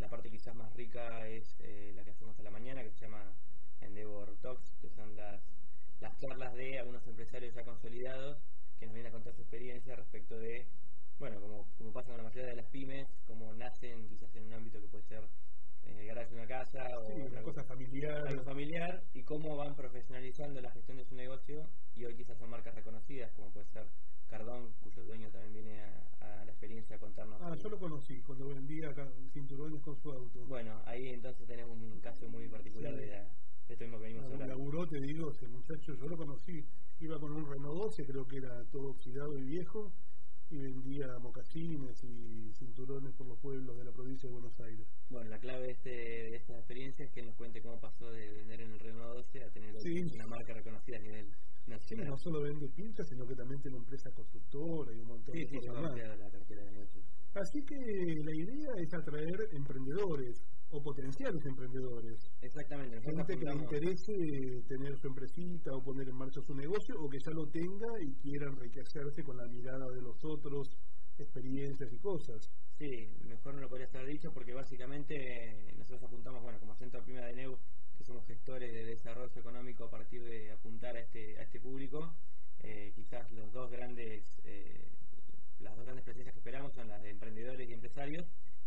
La 0.00 0.10
parte 0.10 0.28
quizás 0.28 0.54
más 0.54 0.70
rica 0.74 1.26
es 1.28 1.56
la 1.94 2.04
que 2.04 2.10
hacemos 2.10 2.38
a 2.38 2.42
la 2.42 2.50
mañana, 2.50 2.82
que 2.82 2.90
se 2.90 3.06
llama 3.06 3.32
Endeavor 3.84 4.36
Talks, 4.40 4.76
que 4.80 4.88
son 4.90 5.16
las, 5.16 5.40
las 6.00 6.16
charlas 6.18 6.54
de 6.54 6.78
algunos 6.78 7.06
empresarios 7.06 7.54
ya 7.54 7.64
consolidados 7.64 8.38
que 8.78 8.86
nos 8.86 8.94
vienen 8.94 9.10
a 9.10 9.12
contar 9.14 9.32
su 9.34 9.42
experiencia 9.42 9.94
respecto 9.96 10.38
de, 10.38 10.66
bueno, 11.18 11.40
como, 11.40 11.64
como 11.78 11.92
pasa 11.92 12.08
con 12.08 12.18
la 12.18 12.24
mayoría 12.24 12.50
de 12.50 12.56
las 12.56 12.66
pymes, 12.70 13.06
cómo 13.26 13.52
nacen 13.54 14.08
quizás 14.08 14.34
en 14.34 14.44
un 14.44 14.52
ámbito 14.52 14.80
que 14.80 14.88
puede 14.88 15.04
ser 15.04 15.22
eh, 15.84 16.00
el 16.00 16.06
garaje 16.06 16.30
de 16.30 16.34
una 16.36 16.46
casa 16.48 16.98
o 16.98 17.06
Sí, 17.06 17.12
una 17.20 17.42
cosa 17.42 17.62
familiar. 17.64 18.26
algo 18.26 18.42
familiar 18.42 19.02
y 19.12 19.22
cómo 19.22 19.56
van 19.56 19.74
profesionalizando 19.76 20.60
la 20.60 20.70
gestión 20.70 20.96
de 20.98 21.04
su 21.04 21.14
negocio 21.14 21.68
y 21.94 22.04
hoy 22.04 22.14
quizás 22.16 22.38
son 22.38 22.50
marcas 22.50 22.74
reconocidas 22.74 23.30
como 23.32 23.50
puede 23.52 23.66
ser 23.66 23.86
Cardón, 24.26 24.72
cuyo 24.80 25.04
dueño 25.04 25.30
también 25.30 25.52
viene 25.52 25.80
a, 25.82 26.40
a 26.40 26.44
la 26.44 26.50
experiencia 26.50 26.96
a 26.96 26.98
contarnos. 26.98 27.40
Ah, 27.42 27.54
yo 27.54 27.68
lo 27.68 27.78
conocí 27.78 28.22
cuando 28.22 28.48
vendía 28.48 28.88
cinturones 29.32 29.82
con 29.82 29.94
su 29.96 30.10
auto. 30.10 30.46
Bueno, 30.46 30.80
ahí 30.86 31.08
entonces 31.10 31.46
tenemos 31.46 31.76
un 31.76 32.00
caso 32.00 32.26
muy 32.28 32.48
particular 32.48 32.94
Sí. 32.94 33.00
de, 33.00 33.06
la- 33.08 33.28
esto 33.68 33.84
mismo 33.84 33.98
que 33.98 34.04
venimos. 34.04 34.38
Laburó, 34.46 34.86
te 34.88 35.00
digo, 35.00 35.30
ese 35.30 35.48
muchacho, 35.48 35.94
yo 35.94 36.06
lo 36.08 36.16
conocí, 36.16 36.64
iba 37.00 37.18
con 37.18 37.32
un 37.32 37.46
Renault 37.50 37.78
12, 37.82 38.04
creo 38.06 38.26
que 38.26 38.36
era 38.38 38.62
todo 38.70 38.90
oxidado 38.90 39.38
y 39.38 39.42
viejo, 39.42 39.92
y 40.50 40.58
vendía 40.58 41.18
mocasines 41.18 42.04
y 42.04 42.52
cinturones 42.52 43.12
por 43.14 43.26
los 43.26 43.38
pueblos 43.38 43.76
de 43.78 43.84
la 43.84 43.92
provincia 43.92 44.28
de 44.28 44.34
Buenos 44.34 44.60
Aires. 44.60 44.86
Bueno, 45.08 45.30
la 45.30 45.38
clave 45.38 45.66
de, 45.66 45.72
este, 45.72 45.90
de 45.90 46.36
esta 46.36 46.56
experiencia 46.58 47.04
es 47.06 47.10
que 47.12 47.22
nos 47.22 47.34
cuente 47.34 47.62
cómo 47.62 47.80
pasó 47.80 48.10
de 48.12 48.30
vender 48.30 48.60
en 48.60 48.72
el 48.72 48.78
Renault 48.78 49.16
12 49.16 49.42
a 49.44 49.50
tener 49.50 49.80
Sí. 49.80 50.02
una 50.14 50.26
marca 50.26 50.52
reconocida 50.52 50.96
a 50.98 51.00
nivel 51.00 51.26
Sí, 51.64 51.70
nacional. 51.70 52.08
no 52.08 52.18
solo 52.18 52.42
vende 52.42 52.68
pinchas, 52.68 53.08
sino 53.08 53.26
que 53.26 53.34
también 53.34 53.60
tiene 53.62 53.78
empresa 53.78 54.10
constructora 54.12 54.92
y 54.92 54.98
un 55.00 55.06
montón 55.08 55.34
Sí, 55.34 55.40
de 55.44 55.48
sí, 55.48 55.56
cosas 55.56 55.74
más. 55.82 55.96
la. 55.96 57.40
Así 57.40 57.64
que 57.64 57.74
la 58.22 58.34
idea 58.34 58.70
es 58.76 58.94
atraer 58.94 59.48
emprendedores 59.52 60.40
o 60.74 60.82
potenciales 60.82 61.44
emprendedores. 61.46 62.18
Exactamente. 62.42 63.00
Gente 63.00 63.38
que 63.38 63.44
le 63.44 63.54
interese 63.54 64.12
tener 64.66 64.98
su 64.98 65.06
empresita 65.06 65.72
o 65.72 65.82
poner 65.82 66.08
en 66.08 66.16
marcha 66.16 66.40
su 66.42 66.54
negocio 66.54 66.96
o 66.98 67.08
que 67.08 67.18
ya 67.24 67.30
lo 67.30 67.46
tenga 67.46 67.86
y 68.02 68.12
quiera 68.16 68.48
enriquecerse 68.48 69.22
con 69.22 69.36
la 69.36 69.46
mirada 69.46 69.86
de 69.94 70.02
los 70.02 70.18
otros, 70.24 70.76
experiencias 71.16 71.92
y 71.92 71.98
cosas. 71.98 72.50
Sí, 72.76 73.08
mejor 73.22 73.54
no 73.54 73.60
lo 73.60 73.68
podría 73.68 73.86
estar 73.86 74.04
dicho 74.04 74.32
porque 74.32 74.52
básicamente 74.52 75.14
eh, 75.14 75.74
nosotros 75.76 76.02
apuntamos, 76.02 76.42
bueno, 76.42 76.58
como 76.58 76.74
Centro 76.74 77.04
Prima 77.04 77.20
de 77.20 77.34
NEU, 77.34 77.56
que 77.96 78.04
somos 78.04 78.26
gestores 78.26 78.72
de 78.72 78.84
desarrollo 78.84 79.38
económico 79.38 79.84
a 79.84 79.90
partir 79.90 80.24
de 80.24 80.50
apuntar 80.50 80.96
a 80.96 81.00
este, 81.00 81.38
a 81.38 81.42
este 81.42 81.60
público, 81.60 82.12
eh, 82.64 82.90
quizás 82.96 83.30
los 83.30 83.52
dos 83.52 83.70
grandes, 83.70 84.24
eh, 84.44 84.88
las 85.60 85.76
dos 85.76 85.84
grandes 85.84 86.04
presencias 86.04 86.34
que 86.34 86.40
esperamos 86.40 86.74
son 86.74 86.88
las 86.88 87.00
de 87.00 87.10
emprendedores 87.10 87.68
y 87.68 87.72
empresarios 87.72 88.03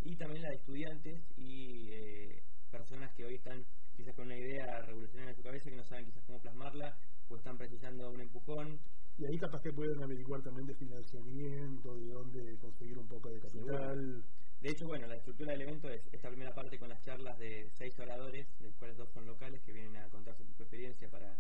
y 0.07 0.15
también 0.15 0.41
la 0.41 0.49
de 0.49 0.55
estudiantes 0.55 1.19
y 1.37 1.89
eh, 1.91 2.41
personas 2.71 3.13
que 3.15 3.25
hoy 3.25 3.35
están 3.35 3.63
quizás 3.95 4.15
con 4.15 4.25
una 4.25 4.37
idea 4.37 4.81
revolucionaria 4.85 5.31
en 5.31 5.35
su 5.35 5.43
cabeza 5.43 5.69
que 5.69 5.75
no 5.75 5.83
saben 5.83 6.05
quizás 6.05 6.23
cómo 6.25 6.39
plasmarla 6.39 6.95
o 7.29 7.35
están 7.35 7.57
precisando 7.57 8.09
un 8.09 8.21
empujón 8.21 8.79
Y 9.17 9.25
ahí 9.25 9.37
capaz 9.37 9.61
que 9.61 9.73
pueden 9.73 10.01
averiguar 10.01 10.41
también 10.43 10.67
de 10.67 10.75
financiamiento, 10.75 11.95
de 11.97 12.07
dónde 12.07 12.57
conseguir 12.59 12.97
un 12.97 13.07
poco 13.07 13.29
de 13.29 13.39
capital. 13.41 14.23
De 14.61 14.69
hecho, 14.69 14.85
bueno, 14.87 15.07
la 15.07 15.15
estructura 15.15 15.51
del 15.53 15.61
evento 15.61 15.89
es 15.89 16.01
esta 16.13 16.29
primera 16.29 16.53
parte 16.53 16.77
con 16.79 16.89
las 16.89 17.01
charlas 17.03 17.37
de 17.37 17.69
seis 17.77 17.93
oradores, 17.99 18.47
de 18.59 18.67
los 18.67 18.75
cuales 18.77 18.97
dos 18.97 19.09
son 19.13 19.25
locales, 19.25 19.61
que 19.65 19.73
vienen 19.73 19.97
a 19.97 20.09
contar 20.09 20.35
su 20.35 20.43
experiencia 20.63 21.09
para, 21.09 21.35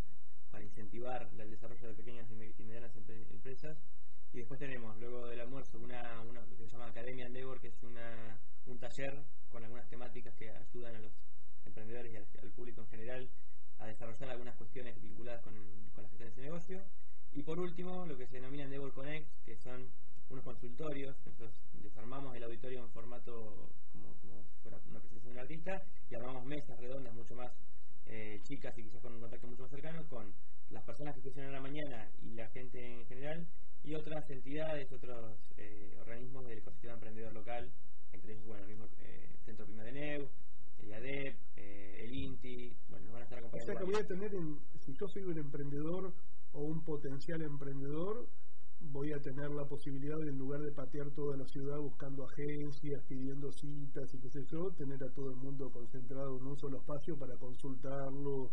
para 0.51 0.63
incentivar 0.63 1.29
el 1.37 1.49
desarrollo 1.49 1.87
de 1.87 1.93
pequeñas 1.95 2.29
y 2.31 2.35
me- 2.35 2.51
y 2.57 2.63
medianas 2.63 2.95
empre- 2.95 3.25
empresas. 3.31 3.77
Y 4.37 4.41
después 4.41 4.59
tenemos, 4.59 4.95
luego 4.99 5.25
del 5.25 5.39
almuerzo, 5.41 5.79
una, 5.79 6.21
una 6.21 6.45
que 6.45 6.55
se 6.55 6.67
llama 6.67 6.85
Academia 6.85 7.25
Endeavor, 7.25 7.59
que 7.59 7.69
es 7.69 7.81
una, 7.81 8.37
un 8.67 8.77
taller 8.77 9.23
con 9.51 9.63
algunas 9.63 9.89
temáticas 9.89 10.35
que 10.35 10.51
ayudan 10.51 10.95
a 10.95 10.99
los 10.99 11.11
emprendedores 11.65 12.13
y 12.13 12.17
al, 12.17 12.51
público 12.51 12.81
en 12.81 12.87
general 12.87 13.29
a 13.79 13.87
desarrollar 13.87 14.29
algunas 14.29 14.53
cuestiones 14.53 15.01
vinculadas 15.01 15.41
con, 15.41 15.55
con 15.91 16.03
la 16.03 16.09
gestión 16.09 16.35
de 16.35 16.41
negocio. 16.43 16.83
Y 17.33 17.41
por 17.41 17.59
último, 17.59 18.05
lo 18.05 18.15
que 18.15 18.27
se 18.27 18.35
denomina 18.35 18.65
Endeavor 18.65 18.93
Connect, 18.93 19.27
que 19.43 19.57
son 19.57 19.89
unos 20.29 20.43
consultorios. 20.43 21.17
Nosotros 21.25 21.55
desarmamos 21.81 22.35
el 22.35 22.43
auditorio 22.43 22.83
en 22.83 22.91
formato 22.91 23.71
como, 23.91 24.13
como 24.21 24.43
si 24.43 24.55
fuera 24.61 24.77
una 24.87 24.99
presentación 24.99 25.33
de 25.33 25.39
un 25.39 25.39
artista 25.39 25.81
y 26.11 26.13
armamos 26.13 26.45
mesas 26.45 26.79
redondas 26.79 27.11
mucho 27.15 27.33
más 27.33 27.51
eh, 28.05 28.39
chicas 28.43 28.77
y 28.77 28.83
quizás 28.83 29.01
con 29.01 29.13
un 29.13 29.19
contacto 29.19 29.47
mucho 29.47 29.63
más 29.63 29.71
cercano 29.71 30.07
con 30.07 30.31
las 30.69 30.83
personas 30.83 31.15
que 31.15 31.21
funcionan 31.21 31.49
a 31.49 31.55
la 31.55 31.61
mañana 31.61 32.07
y 32.21 32.35
la 32.35 32.47
gente 32.49 32.85
en 32.85 33.07
general 33.07 33.47
y 33.87 33.95
otras 33.95 34.29
entidades, 34.29 34.91
otros 34.91 35.37
eh, 35.55 35.95
organismos 36.01 36.45
del 36.45 36.57
ecosistema 36.57 36.93
emprendedor 36.95 37.33
local, 37.33 37.71
entre 38.11 38.33
ellos, 38.33 38.45
bueno, 38.45 38.63
el 38.63 38.69
mismo 38.69 38.85
eh, 38.99 39.29
Centro 39.45 39.65
Prima 39.65 39.83
de 39.83 39.91
Neu, 39.93 40.27
el 40.79 40.87
IADEP, 40.89 41.35
eh, 41.55 42.01
el 42.03 42.13
INTI, 42.13 42.73
bueno, 42.89 43.05
nos 43.05 43.13
van 43.13 43.21
a 43.21 43.25
estar 43.25 43.37
O 43.39 43.47
acompañando. 43.47 43.65
sea 43.71 43.79
que 43.79 43.85
voy 43.85 43.95
a 43.95 44.05
tener, 44.07 44.35
en- 44.35 44.59
si 44.79 44.93
yo 44.93 45.07
soy 45.07 45.23
un 45.23 45.37
emprendedor 45.37 46.13
o 46.53 46.61
un 46.63 46.83
potencial 46.83 47.41
emprendedor, 47.41 48.27
voy 48.79 49.13
a 49.13 49.21
tener 49.21 49.49
la 49.51 49.65
posibilidad 49.65 50.17
de, 50.17 50.29
en 50.29 50.37
lugar 50.37 50.61
de 50.61 50.71
patear 50.73 51.09
toda 51.11 51.37
la 51.37 51.47
ciudad 51.47 51.77
buscando 51.79 52.25
agencias, 52.25 53.01
pidiendo 53.07 53.51
citas 53.53 54.13
y 54.13 54.19
qué 54.19 54.29
sé 54.29 54.45
yo, 54.51 54.69
tener 54.71 55.01
a 55.03 55.09
todo 55.13 55.29
el 55.31 55.37
mundo 55.37 55.71
concentrado 55.71 56.37
en 56.37 56.45
un 56.45 56.57
solo 56.59 56.77
espacio 56.79 57.17
para 57.17 57.37
consultarlo, 57.37 58.51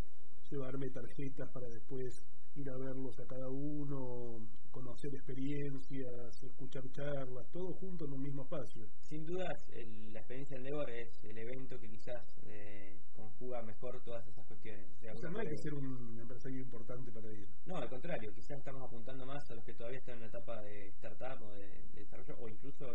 llevarme 0.51 0.91
tarjetas 0.91 1.49
para 1.51 1.69
después 1.69 2.23
ir 2.57 2.71
a 2.71 2.77
verlos 2.77 3.19
a 3.21 3.27
cada 3.27 3.49
uno, 3.49 4.47
conocer 4.71 5.15
experiencias, 5.15 6.43
escuchar 6.43 6.91
charlas, 6.93 7.51
todo 7.53 7.73
junto 7.75 8.05
en 8.07 8.13
un 8.13 8.23
mismo 8.23 8.43
espacio. 8.43 8.87
Sin 9.01 9.25
dudas, 9.27 9.69
el- 9.71 10.13
la 10.13 10.21
experiencia 10.21 10.57
Endeavor 10.57 10.91
es 10.91 11.23
el 11.25 11.39
evento 11.39 11.79
que 11.79 11.89
quizás 11.91 12.41
eh, 12.45 12.97
conjuga 13.15 13.63
mejor 13.63 14.03
todas 14.05 14.27
esas 14.27 14.45
cuestiones. 14.47 14.87
O 14.97 14.99
sea, 14.99 15.13
O 15.13 15.17
sea, 15.17 15.29
uno 15.29 15.39
no 15.39 15.43
hay 15.43 15.49
que 15.49 15.59
ser 15.63 15.75
un 15.75 16.19
empresario 16.21 16.61
importante 16.61 17.11
para 17.13 17.31
ir. 17.33 17.49
No, 17.67 17.77
al 17.77 17.89
contrario, 17.89 18.33
quizás 18.35 18.59
estamos 18.59 18.83
apuntando 18.83 19.25
más 19.27 19.49
a 19.51 19.55
los 19.55 19.65
que 19.65 19.75
todavía 19.75 19.99
están 19.99 20.15
en 20.15 20.19
una 20.23 20.29
etapa 20.29 20.61
de 20.63 20.89
startup 20.89 21.43
o 21.47 21.53
de, 21.53 21.69
de 21.95 22.01
desarrollo, 22.01 22.37
o 22.41 22.49
incluso 22.49 22.95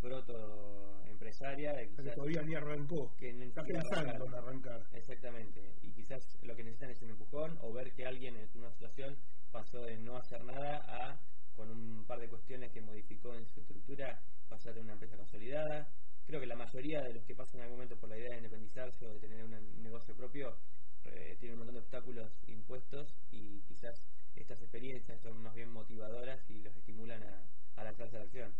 proto 0.00 0.83
empresaria. 1.24 1.74
que 1.74 2.10
todavía 2.10 2.42
ni 2.42 2.54
arrancó. 2.54 3.14
Que 3.16 3.30
está 3.30 3.62
pensando 3.62 4.26
en 4.26 4.34
arrancar. 4.34 4.86
Exactamente. 4.92 5.74
Y 5.82 5.90
quizás 5.92 6.38
lo 6.42 6.54
que 6.54 6.62
necesitan 6.62 6.90
es 6.90 7.02
un 7.02 7.10
empujón 7.10 7.58
o 7.62 7.72
ver 7.72 7.92
que 7.92 8.06
alguien 8.06 8.36
en 8.36 8.48
una 8.54 8.70
situación 8.70 9.16
pasó 9.50 9.82
de 9.82 9.96
no 9.96 10.16
hacer 10.16 10.44
nada 10.44 10.84
a, 10.86 11.18
con 11.56 11.70
un 11.70 12.04
par 12.06 12.20
de 12.20 12.28
cuestiones 12.28 12.70
que 12.72 12.80
modificó 12.80 13.34
en 13.34 13.46
su 13.46 13.60
estructura, 13.60 14.20
pasar 14.48 14.72
a 14.72 14.74
tener 14.74 14.84
una 14.84 14.92
empresa 14.94 15.16
consolidada. 15.16 15.88
Creo 16.26 16.40
que 16.40 16.46
la 16.46 16.56
mayoría 16.56 17.02
de 17.02 17.14
los 17.14 17.24
que 17.24 17.34
pasan 17.34 17.56
en 17.56 17.62
algún 17.64 17.78
momento 17.78 17.96
por 17.96 18.08
la 18.08 18.18
idea 18.18 18.30
de 18.30 18.38
independizarse 18.38 19.06
o 19.06 19.14
de 19.14 19.20
tener 19.20 19.44
un 19.44 19.82
negocio 19.82 20.14
propio 20.14 20.56
eh, 21.04 21.36
tienen 21.38 21.54
un 21.54 21.58
montón 21.60 21.74
de 21.74 21.80
obstáculos 21.80 22.32
impuestos 22.46 23.14
y 23.30 23.60
quizás 23.62 24.02
estas 24.34 24.60
experiencias 24.60 25.20
son 25.20 25.42
más 25.42 25.54
bien 25.54 25.70
motivadoras 25.70 26.40
y 26.50 26.62
los 26.62 26.74
estimulan 26.76 27.22
a, 27.22 27.42
a 27.76 27.84
lanzarse 27.84 28.16
a 28.16 28.20
la 28.20 28.24
acción. 28.24 28.54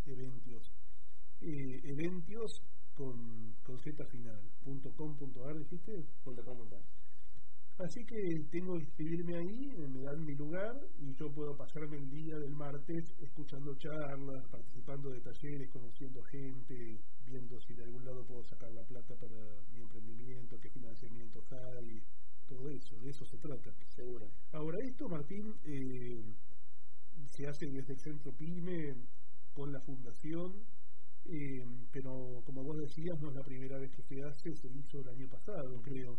Eventios. 0.07 0.71
Eh, 1.41 1.81
eventios 1.83 2.63
con, 2.95 3.53
con 3.61 3.79
z 3.79 4.03
final. 4.07 4.41
Punto 4.63 4.91
.com, 4.95 5.15
punto 5.15 5.45
.ar, 5.45 5.59
¿dijiste? 5.59 6.03
Punto 6.23 6.43
.com, 6.43 6.57
punto 6.57 6.77
.ar. 6.77 6.81
Así 7.79 8.03
que 8.05 8.17
tengo 8.49 8.73
que 8.73 8.85
inscribirme 8.85 9.35
ahí, 9.35 9.71
eh, 9.77 9.87
me 9.87 10.01
dan 10.01 10.25
mi 10.25 10.33
lugar 10.33 10.75
y 10.97 11.13
yo 11.13 11.31
puedo 11.31 11.55
pasarme 11.55 11.97
el 11.97 12.09
día 12.09 12.35
del 12.39 12.55
martes 12.55 13.13
escuchando 13.19 13.75
charlas, 13.75 14.47
participando 14.47 15.11
de 15.11 15.21
talleres, 15.21 15.69
conociendo 15.69 16.23
gente, 16.23 16.99
viendo 17.27 17.61
si 17.61 17.75
de 17.75 17.83
algún 17.83 18.03
lado 18.03 18.25
puedo 18.25 18.43
sacar 18.43 18.71
la 18.71 18.83
plata 18.83 19.15
para 19.15 19.37
mi 19.71 19.81
emprendimiento, 19.81 20.59
qué 20.59 20.71
financiamientos 20.71 21.45
hay, 21.53 22.01
todo 22.47 22.67
eso, 22.69 22.99
de 22.99 23.11
eso 23.11 23.25
se 23.25 23.37
trata. 23.37 23.71
Seguro. 23.89 24.31
Ahora, 24.53 24.79
esto, 24.83 25.07
Martín, 25.07 25.53
eh, 25.65 26.23
se 27.27 27.45
hace 27.45 27.67
desde 27.67 27.93
el 27.93 27.99
Centro 27.99 28.31
PYME 28.31 28.95
con 29.53 29.71
la 29.71 29.81
Fundación, 29.81 30.65
eh, 31.25 31.63
pero 31.91 32.41
como 32.43 32.63
vos 32.63 32.77
decías, 32.77 33.19
no 33.19 33.29
es 33.29 33.35
la 33.35 33.43
primera 33.43 33.77
vez 33.77 33.91
que 33.91 34.01
se 34.01 34.23
hace, 34.23 34.55
se 34.55 34.67
hizo 34.67 35.01
el 35.01 35.09
año 35.09 35.29
pasado, 35.29 35.79
creo. 35.83 36.17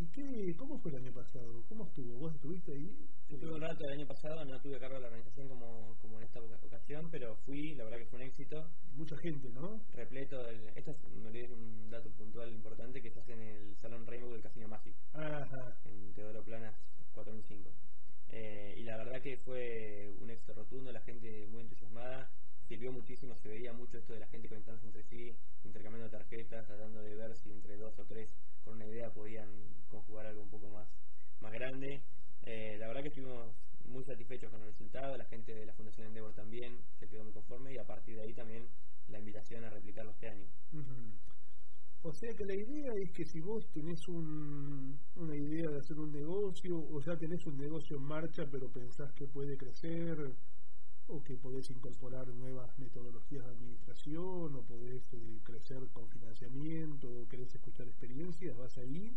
¿Y 0.00 0.06
qué, 0.06 0.56
cómo 0.56 0.78
fue 0.78 0.92
el 0.92 0.96
año 0.96 1.12
pasado? 1.12 1.62
¿Cómo 1.68 1.84
estuvo? 1.84 2.16
¿Vos 2.20 2.34
estuviste 2.34 2.72
ahí? 2.72 3.06
Estuve 3.28 3.52
un 3.52 3.60
rato 3.60 3.84
el 3.84 3.98
año 3.98 4.06
pasado, 4.06 4.42
no 4.46 4.58
tuve 4.58 4.78
cargo 4.78 4.94
de 4.94 5.02
la 5.02 5.08
organización 5.08 5.46
como, 5.46 5.94
como 6.00 6.16
en 6.16 6.24
esta 6.24 6.40
ocasión, 6.40 7.10
pero 7.10 7.36
fui, 7.44 7.74
la 7.74 7.84
verdad 7.84 7.98
que 7.98 8.06
fue 8.06 8.20
un 8.20 8.24
éxito. 8.24 8.66
Mucha 8.94 9.14
gente, 9.18 9.50
¿no? 9.50 9.84
Repleto. 9.92 10.42
Del, 10.42 10.68
esto 10.74 10.92
es, 10.92 11.04
me 11.22 11.28
olvidé 11.28 11.52
un 11.52 11.90
dato 11.90 12.08
puntual 12.12 12.50
importante 12.50 13.02
que 13.02 13.10
se 13.10 13.20
hace 13.20 13.34
en 13.34 13.40
el 13.40 13.76
Salón 13.76 14.06
Rainbow 14.06 14.32
del 14.32 14.40
Casino 14.40 14.68
Magic. 14.68 14.94
Ajá. 15.12 15.76
En 15.84 16.14
Teodoro 16.14 16.42
Planas 16.44 16.74
4005. 17.12 17.70
Eh, 18.30 18.76
y 18.78 18.82
la 18.84 18.96
verdad 18.96 19.20
que 19.20 19.36
fue 19.36 20.14
un 20.18 20.30
éxito 20.30 20.54
rotundo, 20.54 20.92
la 20.92 21.02
gente 21.02 21.46
muy 21.48 21.60
entusiasmada, 21.60 22.30
sirvió 22.70 22.90
muchísimo, 22.90 23.36
se 23.36 23.48
veía 23.48 23.72
mucho 23.74 23.98
esto 23.98 24.14
de 24.14 24.20
la 24.20 24.28
gente 24.28 24.48
conectándose 24.48 24.86
entre 24.86 25.02
sí, 25.02 25.34
intercambiando 25.64 26.08
tarjetas, 26.08 26.66
tratando 26.66 27.02
de 27.02 27.16
ver 27.16 27.34
si 27.34 27.50
entre 27.50 27.76
dos 27.76 27.98
o 27.98 28.04
tres 28.06 28.34
con 28.64 28.74
una 28.74 28.86
idea 28.86 29.10
podían 29.10 29.50
conjugar 29.88 30.26
algo 30.26 30.42
un 30.42 30.50
poco 30.50 30.68
más, 30.70 30.88
más 31.40 31.52
grande. 31.52 32.02
Eh, 32.46 32.76
la 32.78 32.86
verdad 32.86 33.02
que 33.02 33.08
estuvimos 33.08 33.52
muy 33.84 34.04
satisfechos 34.04 34.50
con 34.50 34.60
el 34.60 34.68
resultado, 34.68 35.16
la 35.16 35.24
gente 35.24 35.52
de 35.52 35.66
la 35.66 35.74
Fundación 35.74 36.06
Endeavor 36.06 36.32
también 36.32 36.78
se 36.98 37.08
quedó 37.08 37.24
muy 37.24 37.32
conforme 37.32 37.72
y 37.74 37.78
a 37.78 37.84
partir 37.84 38.16
de 38.16 38.22
ahí 38.22 38.32
también 38.32 38.68
la 39.08 39.18
invitación 39.18 39.64
a 39.64 39.70
replicarlo 39.70 40.12
este 40.12 40.28
año. 40.28 40.46
O 42.02 42.12
sea 42.12 42.32
que 42.32 42.44
la 42.44 42.54
idea 42.54 42.92
es 43.02 43.10
que 43.12 43.24
si 43.40 43.46
vos 43.46 43.66
tenés 43.72 44.06
un, 44.06 44.98
una 45.16 45.34
idea 45.34 45.70
de 45.70 45.78
hacer 45.78 45.98
un 45.98 46.12
negocio 46.12 46.78
o 46.78 47.00
ya 47.00 47.16
tenés 47.16 47.46
un 47.46 47.56
negocio 47.56 47.96
en 47.96 48.02
marcha 48.02 48.44
pero 48.50 48.68
pensás 48.68 49.14
que 49.14 49.26
puede 49.26 49.56
crecer 49.56 50.30
o 51.06 51.22
que 51.22 51.38
podés 51.38 51.70
incorporar 51.70 52.28
nuevas 52.28 52.78
metodologías 52.78 53.42
de 53.46 53.50
administración 53.52 54.54
o 54.54 54.62
podés 54.68 55.10
eh, 55.14 55.40
crecer 55.42 55.88
con 55.94 56.06
financiamiento 56.10 57.08
o 57.10 57.26
querés 57.28 57.54
escuchar 57.54 57.88
experiencias, 57.88 58.54
vas 58.58 58.76
ahí 58.76 59.16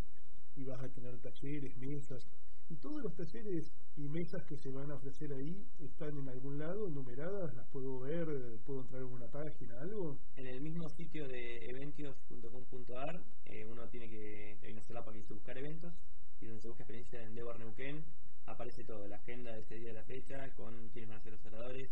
y 0.55 0.63
vas 0.63 0.81
a 0.81 0.87
tener 0.87 1.17
talleres, 1.19 1.75
mesas. 1.75 2.25
Y 2.69 2.77
todos 2.77 3.03
los 3.03 3.13
talleres 3.15 3.73
y 3.95 4.07
mesas 4.07 4.43
que 4.43 4.57
se 4.57 4.69
van 4.71 4.89
a 4.91 4.95
ofrecer 4.95 5.31
ahí 5.33 5.67
están 5.79 6.17
en 6.17 6.27
algún 6.27 6.57
lado, 6.57 6.89
numeradas, 6.89 7.53
las 7.53 7.67
puedo 7.67 7.99
ver, 7.99 8.27
puedo 8.65 8.81
entrar 8.81 9.01
en 9.01 9.07
una 9.07 9.27
página, 9.27 9.79
algo. 9.79 10.17
En 10.35 10.47
el 10.47 10.61
mismo 10.61 10.89
sitio 10.89 11.27
de 11.27 11.69
eventios.com.ar, 11.69 13.23
eh, 13.45 13.65
uno 13.65 13.87
tiene 13.89 14.09
que, 14.09 14.57
hay 14.63 14.73
una 14.73 14.83
solapa 14.83 15.11
que 15.11 15.19
dice 15.19 15.33
buscar 15.33 15.57
eventos, 15.57 15.93
y 16.41 16.47
donde 16.47 16.61
se 16.61 16.67
busca 16.67 16.83
experiencia 16.83 17.19
de 17.19 17.25
Endeavor 17.25 17.59
Neuquén, 17.59 18.03
aparece 18.45 18.83
todo, 18.83 19.07
la 19.07 19.17
agenda 19.17 19.53
de 19.53 19.59
ese 19.59 19.75
día 19.75 19.89
de 19.89 19.95
la 19.95 20.03
fecha, 20.03 20.49
con 20.55 20.89
quiénes 20.89 21.09
van 21.09 21.19
a 21.19 21.21
ser 21.21 21.33
los 21.33 21.45
oradores, 21.45 21.89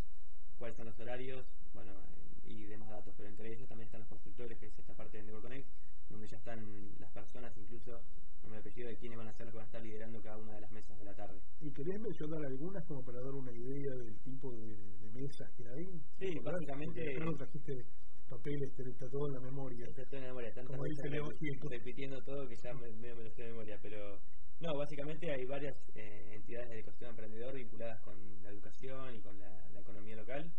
cuáles 0.58 0.76
son 0.78 0.88
los 0.88 1.00
horarios, 1.00 1.46
bueno, 1.74 1.92
eh, 1.92 2.52
y 2.52 2.64
demás 2.64 2.90
datos, 2.90 3.14
pero 3.16 3.30
entre 3.30 3.54
ellos 3.54 3.70
también 3.70 3.86
están 3.86 4.02
los 4.02 4.10
constructores, 4.10 4.58
que 4.58 4.68
es 4.68 4.80
esta 4.80 4.94
parte 4.96 5.18
de 5.18 5.20
Endeavor 5.20 5.44
Connect, 5.44 5.68
donde 6.12 6.28
ya 6.28 6.38
están 6.38 6.60
las 7.00 7.12
personas, 7.12 7.56
incluso 7.58 8.02
me 8.50 8.58
apellido 8.58 8.90
de 8.90 8.98
quiénes 8.98 9.18
van 9.18 9.28
a 9.30 9.34
ser 9.34 9.46
los 9.46 9.54
que 9.54 9.58
van 9.58 9.64
a 9.64 9.72
estar 9.72 9.82
liderando 9.82 10.22
cada 10.22 10.38
una 10.38 10.54
de 10.56 10.62
las 10.62 10.72
mesas 10.72 10.98
de 11.00 11.06
la 11.06 11.16
tarde. 11.16 11.40
¿Y 11.62 11.72
querés 11.72 12.02
mencionar 12.02 12.46
algunas 12.46 12.86
como 12.86 13.02
para 13.04 13.22
dar 13.22 13.32
una 13.32 13.52
idea 13.54 13.94
del 14.04 14.20
tipo 14.20 14.52
de, 14.52 14.76
de 14.76 15.10
mesas 15.14 15.50
que 15.56 15.64
hay? 15.70 15.86
Sí, 16.20 16.40
básicamente... 16.44 17.00
Que 17.02 17.38
trajiste 17.38 17.86
papeles, 18.28 18.76
te 18.76 18.90
está 18.90 19.08
todo 19.10 19.28
en 19.28 19.34
la 19.36 19.40
memoria. 19.42 19.86
Está 19.88 20.04
todo 20.06 20.18
en 20.18 20.24
la 20.24 20.30
memoria, 20.30 20.54
tantas 20.54 20.76
como 20.76 20.84
dice 20.84 21.10
Leo 21.10 21.30
repitiendo 21.70 22.22
todo 22.24 22.48
que 22.48 22.56
ya 22.56 22.74
me, 22.74 22.92
me 22.92 23.10
lo 23.16 23.22
estoy 23.24 23.46
de 23.46 23.52
memoria, 23.52 23.80
pero... 23.82 24.20
No, 24.60 24.78
básicamente 24.78 25.32
hay 25.32 25.46
varias 25.46 25.76
eh, 25.96 26.36
entidades 26.36 26.70
del 26.70 26.80
ecosistema 26.80 27.12
emprendedor 27.12 27.54
vinculadas 27.56 28.00
con 28.02 28.16
la 28.44 28.50
educación 28.50 29.16
y 29.16 29.22
con 29.22 29.40
la, 29.40 29.70
la 29.74 29.80
economía 29.80 30.16
local. 30.16 30.52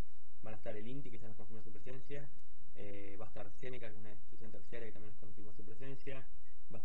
Van 0.43 0.55
a 0.55 0.57
estar 0.57 0.75
el 0.75 0.87
INTI, 0.87 1.11
que 1.11 1.19
ya 1.19 1.29
nos 1.29 1.37
confirmó 1.37 1.63
su 1.63 1.71
presencia. 1.71 2.29
Eh, 2.75 3.17
va 3.21 3.27
a 3.27 3.29
estar 3.29 3.49
Seneca, 3.61 3.87
que 3.87 3.95
es 3.95 4.01
una 4.01 4.11
institución 4.11 4.51
terciaria 4.51 4.89
que 4.89 4.93
también 4.93 5.13
nos 5.13 5.21
confirmó. 5.21 5.42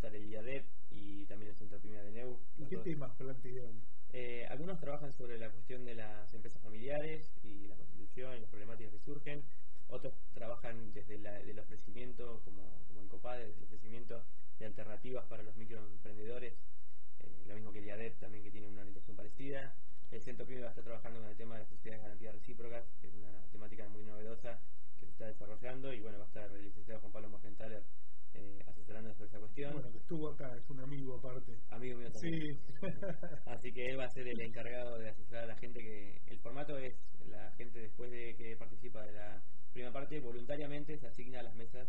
Estar 0.08 0.22
el 0.22 0.30
IADEP 0.30 0.66
y 0.92 1.26
también 1.26 1.52
el 1.52 1.58
Centro 1.58 1.80
Pyme 1.80 2.02
de 2.02 2.12
NEU. 2.14 2.40
¿Y 2.58 2.66
qué 2.68 2.78
temas 2.78 3.12
plantean? 3.18 3.82
Eh, 4.14 4.48
algunos 4.50 4.80
trabajan 4.80 5.12
sobre 5.12 5.38
la 5.38 5.50
cuestión 5.50 5.84
de 5.84 5.96
las 5.96 6.34
empresas 6.34 6.62
familiares 6.62 7.30
y 7.44 7.68
la 7.68 7.76
constitución 7.76 8.38
y 8.38 8.40
las 8.40 8.50
problemáticas 8.50 8.94
que 8.94 9.00
surgen. 9.00 9.44
Otros 9.90 10.14
trabajan 10.34 10.94
desde 10.94 11.18
la, 11.18 11.42
el 11.42 11.60
ofrecimiento, 11.60 12.42
como, 12.46 12.86
como 12.88 13.02
en 13.02 13.10
COPADE, 13.10 13.48
desde 13.48 13.58
el 13.58 13.66
ofrecimiento 13.66 14.24
de 14.60 14.68
alternativas 14.68 15.26
para 15.26 15.44
los 15.44 15.58
microemprendedores 15.58 16.54
eh, 16.54 17.44
lo 17.46 17.56
mismo 17.56 17.74
que 17.74 17.80
el 17.80 17.86
IADEP 17.88 18.18
también 18.18 18.46
que 18.46 18.52
tiene 18.52 18.70
una 18.70 18.84
orientación 18.84 19.18
parecida. 19.18 19.76
El 20.10 20.22
Centro 20.22 20.46
PYME 20.46 20.62
va 20.62 20.68
a 20.68 20.70
estar 20.70 20.86
trabajando 20.86 21.20
con 21.20 21.30
el 21.30 21.36
tema 21.36 21.56
de 21.56 21.62
las 21.64 21.70
sociedades 21.70 22.00
de 22.00 22.08
garantías 22.08 22.34
recíprocas, 22.34 22.86
que 23.02 23.08
es 23.08 23.14
una 23.14 23.44
temática 23.52 23.90
muy 23.90 24.06
novedosa 24.06 24.58
que 24.98 25.06
se 25.06 25.12
está 25.12 25.26
desarrollando 25.26 25.92
y 25.92 26.00
bueno, 26.00 26.18
va 26.18 26.24
a 26.24 26.28
estar 26.28 26.50
el 26.50 26.64
licenciado 26.64 27.02
Juan 27.02 27.12
Pablo 27.12 27.28
Morgenthaler 27.28 27.84
eh, 28.38 28.64
asesorando 28.68 29.14
sobre 29.14 29.28
esa 29.28 29.40
cuestión. 29.40 29.74
Bueno, 29.74 29.92
que 29.92 29.98
estuvo 29.98 30.30
acá, 30.30 30.56
es 30.56 30.70
un 30.70 30.80
amigo 30.80 31.16
aparte. 31.16 31.58
Amigo 31.70 31.98
mío 31.98 32.12
también. 32.12 32.42
Sí. 32.42 32.60
Así 33.46 33.72
que 33.72 33.86
él 33.88 34.00
va 34.00 34.06
a 34.06 34.10
ser 34.10 34.28
el 34.28 34.40
encargado 34.42 34.98
de 34.98 35.10
asesorar 35.10 35.44
a 35.44 35.48
la 35.48 35.56
gente 35.58 35.80
que 35.82 36.22
el 36.28 36.40
formato 36.40 36.78
es 36.78 36.96
la 37.28 37.52
gente 37.54 37.80
después 37.80 38.12
de 38.12 38.36
que 38.36 38.56
participa 38.56 39.06
de 39.06 39.14
la 39.14 39.42
primera 39.74 39.92
parte 39.92 40.20
voluntariamente 40.20 40.98
se 40.98 41.08
asigna 41.08 41.40
a 41.40 41.44
las 41.44 41.56
mesas 41.56 41.88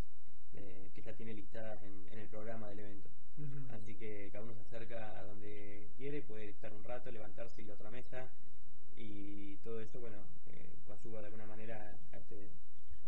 eh, 0.54 0.90
que 0.94 1.02
ya 1.02 1.14
tiene 1.14 1.32
listadas 1.34 1.82
en, 1.82 2.08
en 2.12 2.18
el 2.18 2.28
programa 2.28 2.68
del 2.68 2.80
evento. 2.80 3.08
Uh 3.38 3.42
-huh. 3.42 3.70
Así 3.70 3.94
que 3.94 4.30
cada 4.32 4.44
uno 4.44 4.54
se 4.54 4.62
acerca 4.62 5.18
a 5.18 5.22
donde 5.24 5.90
quiere, 5.96 6.22
puede 6.22 6.48
estar 6.50 6.72
un 6.72 6.84
rato, 6.84 7.10
levantarse 7.10 7.62
y 7.62 7.64
ir 7.64 7.70
a 7.70 7.74
otra 7.74 7.90
mesa 7.90 8.28
y 8.96 9.56
todo 9.58 9.80
eso, 9.80 10.00
bueno, 10.00 10.18
eh, 10.46 10.74
ayuda 10.92 11.20
de 11.20 11.26
alguna 11.26 11.46
manera 11.46 11.96
a 12.12 12.18
este... 12.18 12.50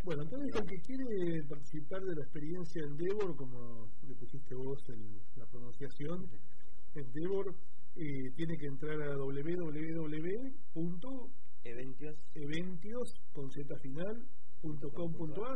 Bueno, 0.03 0.23
entonces 0.23 0.55
el 0.55 0.65
que 0.65 0.81
quiere 0.81 1.43
participar 1.47 2.01
de 2.01 2.15
la 2.15 2.23
experiencia 2.23 2.81
Endeavor, 2.83 3.35
como 3.35 3.87
le 4.07 4.15
pusiste 4.15 4.55
vos 4.55 4.83
el, 4.89 5.21
la 5.35 5.45
pronunciación, 5.45 6.27
Endeavor, 6.95 7.53
eh, 7.95 8.31
tiene 8.35 8.57
que 8.57 8.65
entrar 8.65 8.99
a 9.01 9.15
www.eventios 9.15 9.71
con 13.31 13.51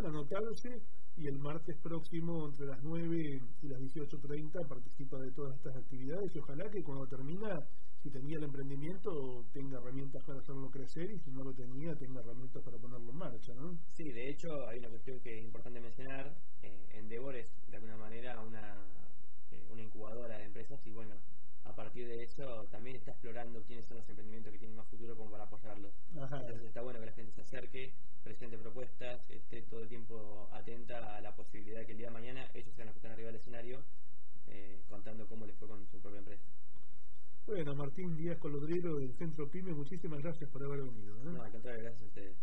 anotarse 0.06 0.82
y 1.18 1.28
el 1.28 1.39
martes 1.39 1.78
próximo 1.78 2.48
entre 2.48 2.68
las 2.68 2.84
9 2.84 3.41
y 3.62 3.68
las 3.68 3.80
18.30 3.80 4.68
participa 4.68 5.18
de 5.20 5.32
todas 5.32 5.56
estas 5.56 5.76
actividades 5.76 6.36
y 6.36 6.39
ojalá 6.39 6.70
que 6.70 6.84
cuando 6.84 7.08
termina, 7.08 7.66
si 8.06 8.12
tenía 8.12 8.38
el 8.38 8.43
emprendimiento, 8.43 9.43
tenga 9.51 9.80
herramientas 9.80 10.24
para 10.24 10.38
hacerlo 10.38 10.70
crecer 10.70 11.10
y 11.10 11.18
si 11.18 11.32
no 11.32 11.43
lo 11.43 11.53
tenía, 11.53 11.95
tenga 11.95 12.20
herramientas 12.20 12.62
para 12.62 12.78
ponerlo 12.78 13.10
en 13.10 13.18
marcha, 13.18 13.51
¿no? 13.56 13.80
Sí, 13.93 14.12
de 14.12 14.30
hecho 14.30 14.68
hay 14.68 14.78
una 14.78 14.89
cuestión 14.89 15.20
que 15.22 15.39
es 15.39 15.43
importante 15.43 15.82
mencionar, 15.82 16.32
eh, 16.62 16.86
Endeavor 16.93 17.36
es 17.36 17.49
de 17.68 17.78
alguna 17.78 17.97
manera 17.97 18.39
una, 18.41 18.76
eh, 19.51 19.66
una 19.72 19.82
incubadora 19.82 20.38
de 20.38 20.43
empresas 20.43 20.80
y 20.86 20.91
bueno, 20.91 21.16
a 21.64 21.74
partir 21.74 22.08
de 22.08 22.22
eso 22.22 22.68
también 22.70 22.95
está 22.95 23.10
explorando 23.10 23.64
quiénes 23.64 23.88
son 23.88 23.97
los 23.97 24.08
emprendimientos 24.08 24.53
que 24.53 24.60
tienen 24.60 24.78
más 24.78 24.86
futuro 24.86 25.18
como 25.18 25.32
para 25.32 25.45
apoyarlos. 25.45 25.95
Ajá. 26.22 26.41
Entonces 26.41 26.68
está 26.68 26.82
bueno 26.82 26.99
que 26.99 27.08
la 27.08 27.14
gente 27.14 27.32
se 27.32 27.41
acerque, 27.41 27.91
presente 28.24 28.56
propuestas, 28.60 29.28
esté 29.32 29.64
todo 29.64 29.80
el 29.80 29.88
tiempo 29.88 30.47
atenta 30.53 31.16
a 31.16 31.22
la 31.22 31.36
posibilidad 31.36 31.80
de 31.80 31.88
que 31.88 31.93
el 31.93 31.97
día 31.97 32.10
de 32.10 32.14
mañana 32.14 32.51
ellos 32.53 32.72
sean 32.76 32.86
los 32.86 32.93
que 32.93 32.99
están 32.99 33.14
arriba 33.14 33.30
del 33.30 33.38
escenario 33.38 33.84
eh, 34.45 34.84
contando 34.89 35.28
cómo 35.28 35.47
les 35.47 35.56
fue 35.56 35.68
con 35.68 35.88
su 35.88 35.99
propia 35.99 36.20
empresa. 36.20 36.45
Bueno, 37.46 37.76
Martín 37.76 38.18
Díaz 38.18 38.39
Colodrero 38.39 38.98
del 38.98 39.14
Centro 39.18 39.50
PYME, 39.50 39.74
muchísimas 39.74 40.22
gracias 40.22 40.50
por 40.50 40.64
haber 40.64 40.82
venido. 40.82 41.16
¿eh? 41.18 41.26
No, 41.26 41.43
al 41.43 41.52
gracias 41.52 42.02
a 42.02 42.06
ustedes. 42.06 42.38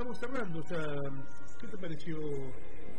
Estamos 0.00 0.18
cerrando 0.18 0.62
ya. 0.62 1.26
¿Qué 1.60 1.66
te 1.66 1.76
pareció? 1.76 2.18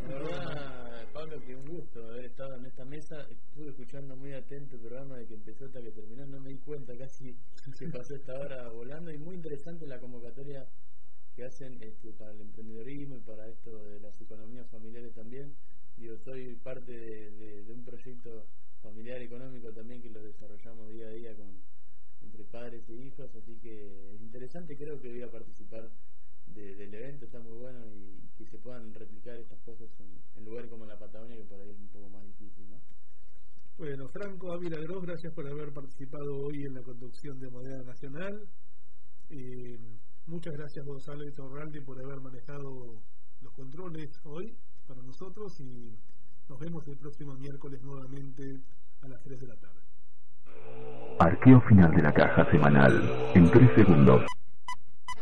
La 0.07 0.15
verdad, 0.19 1.07
Pablo, 1.13 1.41
que 1.41 1.55
un 1.55 1.65
gusto 1.65 2.05
haber 2.07 2.25
estado 2.25 2.55
en 2.57 2.65
esta 2.67 2.85
mesa. 2.85 3.25
Estuve 3.29 3.69
escuchando 3.69 4.15
muy 4.15 4.33
atento 4.33 4.75
el 4.75 4.81
programa 4.81 5.17
de 5.17 5.25
que 5.25 5.33
empezó 5.33 5.65
hasta 5.65 5.81
que 5.81 5.89
terminó. 5.91 6.27
No 6.27 6.39
me 6.39 6.49
di 6.51 6.57
cuenta 6.59 6.95
casi 6.95 7.35
se 7.73 7.87
pasó 7.87 8.15
esta 8.15 8.33
hora 8.39 8.69
volando. 8.69 9.11
Y 9.11 9.17
muy 9.17 9.35
interesante 9.35 9.87
la 9.87 9.99
convocatoria 9.99 10.67
que 11.35 11.43
hacen 11.43 11.81
este, 11.81 12.11
para 12.13 12.31
el 12.33 12.41
emprendedorismo 12.41 13.17
y 13.17 13.21
para 13.21 13.47
esto 13.47 13.83
de 13.85 13.99
las 13.99 14.21
economías 14.21 14.69
familiares 14.69 15.13
también. 15.15 15.55
Digo, 15.97 16.17
soy 16.19 16.55
parte 16.57 16.91
de, 16.91 17.31
de- 17.31 17.63
de 17.63 17.73
un 17.73 17.83
proyecto 17.83 18.45
familiar 18.83 19.19
económico 19.21 19.71
también 19.71 20.01
que 20.03 20.09
lo 20.11 20.21
desarrollamos 20.21 20.89
día 20.91 21.07
a 21.07 21.11
día 21.11 21.35
con 21.35 21.47
entre 22.21 22.43
padres 22.43 22.87
e 22.89 22.93
hijos. 22.93 23.33
Así 23.35 23.55
que 23.57 24.13
es 24.13 24.21
interesante, 24.21 24.77
creo 24.77 25.01
que 25.01 25.09
voy 25.09 25.21
a 25.23 25.31
participar 25.31 25.89
de- 26.53 26.75
del 26.75 26.93
evento, 26.93 27.25
está 27.25 27.39
muy 27.39 27.57
bueno 27.57 27.79
y 27.93 28.19
que 28.37 28.45
se 28.45 28.57
puedan 28.57 28.93
replicar 28.93 29.37
estas 29.37 29.59
cosas 29.61 29.89
en, 29.99 30.07
en 30.39 30.45
lugares 30.45 30.69
como 30.69 30.85
la 30.85 30.97
Patagonia, 30.97 31.35
que 31.37 31.43
por 31.43 31.59
ahí 31.61 31.69
es 31.69 31.79
un 31.79 31.87
poco 31.89 32.09
más 32.09 32.23
difícil, 32.25 32.69
¿no? 32.69 32.79
Bueno, 33.77 34.07
Franco 34.09 34.53
Ávila 34.53 34.77
Gross, 34.79 35.05
gracias 35.05 35.33
por 35.33 35.47
haber 35.47 35.71
participado 35.73 36.37
hoy 36.45 36.63
en 36.65 36.73
la 36.75 36.81
conducción 36.83 37.39
de 37.39 37.49
Moneda 37.49 37.83
Nacional. 37.83 38.47
Eh, 39.29 39.79
muchas 40.27 40.53
gracias 40.53 40.85
Gonzalo 40.85 41.23
Torralde 41.33 41.81
por 41.81 41.97
haber 41.99 42.19
manejado 42.19 43.01
los 43.41 43.53
controles 43.53 44.09
hoy 44.23 44.53
para 44.87 45.01
nosotros 45.01 45.59
y 45.61 45.95
nos 46.49 46.59
vemos 46.59 46.85
el 46.87 46.97
próximo 46.97 47.33
miércoles 47.35 47.81
nuevamente 47.81 48.43
a 49.01 49.07
las 49.07 49.23
3 49.23 49.39
de 49.39 49.47
la 49.47 49.55
tarde. 49.55 49.79
Arqueo 51.19 51.61
final 51.61 51.91
de 51.95 52.01
la 52.01 52.13
caja 52.13 52.49
semanal 52.51 52.91
en 53.35 53.49
3 53.49 53.69
segundos. 53.75 54.21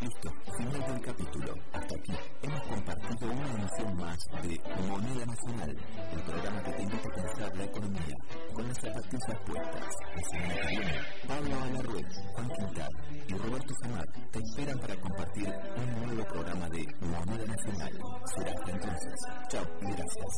Listo, 0.02 0.32
final 0.58 0.82
del 0.88 1.02
capítulo. 1.02 1.54
Hasta 1.74 1.96
aquí 1.96 2.14
hemos 2.42 2.62
compartido 2.68 3.32
una 3.32 3.52
edición 3.52 3.98
más 3.98 4.18
de 4.42 4.62
Moneda 4.88 5.26
Nacional, 5.26 5.78
el 6.14 6.24
programa 6.24 6.64
que 6.64 6.72
te 6.72 6.84
invita 6.84 7.10
a 7.10 7.16
pensar 7.16 7.58
la 7.58 7.64
economía 7.66 8.16
con 8.54 8.68
las 8.68 8.78
zapatillas 8.78 9.40
puestas. 9.46 9.90
La 10.16 10.22
semana 10.30 10.56
que 10.56 10.68
viene, 10.68 11.02
Pablo 11.28 11.62
Alarruet, 11.64 12.08
Juan 12.34 12.50
Quintal 12.50 12.90
y 13.28 13.34
Roberto 13.34 13.74
Samar 13.82 14.06
te 14.32 14.40
esperan 14.40 14.80
para 14.80 14.96
compartir 15.02 15.54
un 15.76 16.06
nuevo 16.06 16.24
programa 16.30 16.70
de 16.70 16.88
Moneda 17.02 17.46
Nacional. 17.46 17.92
Será 18.36 18.52
hasta 18.52 18.72
entonces. 18.72 19.14
Chao 19.50 19.66
y 19.82 19.86
gracias. 19.86 20.32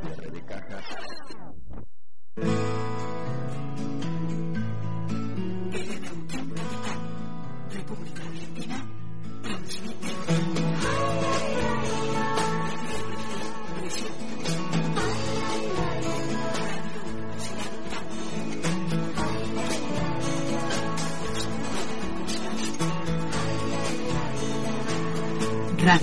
Cierre 0.00 0.30
de 0.30 0.44
caja. 0.44 0.78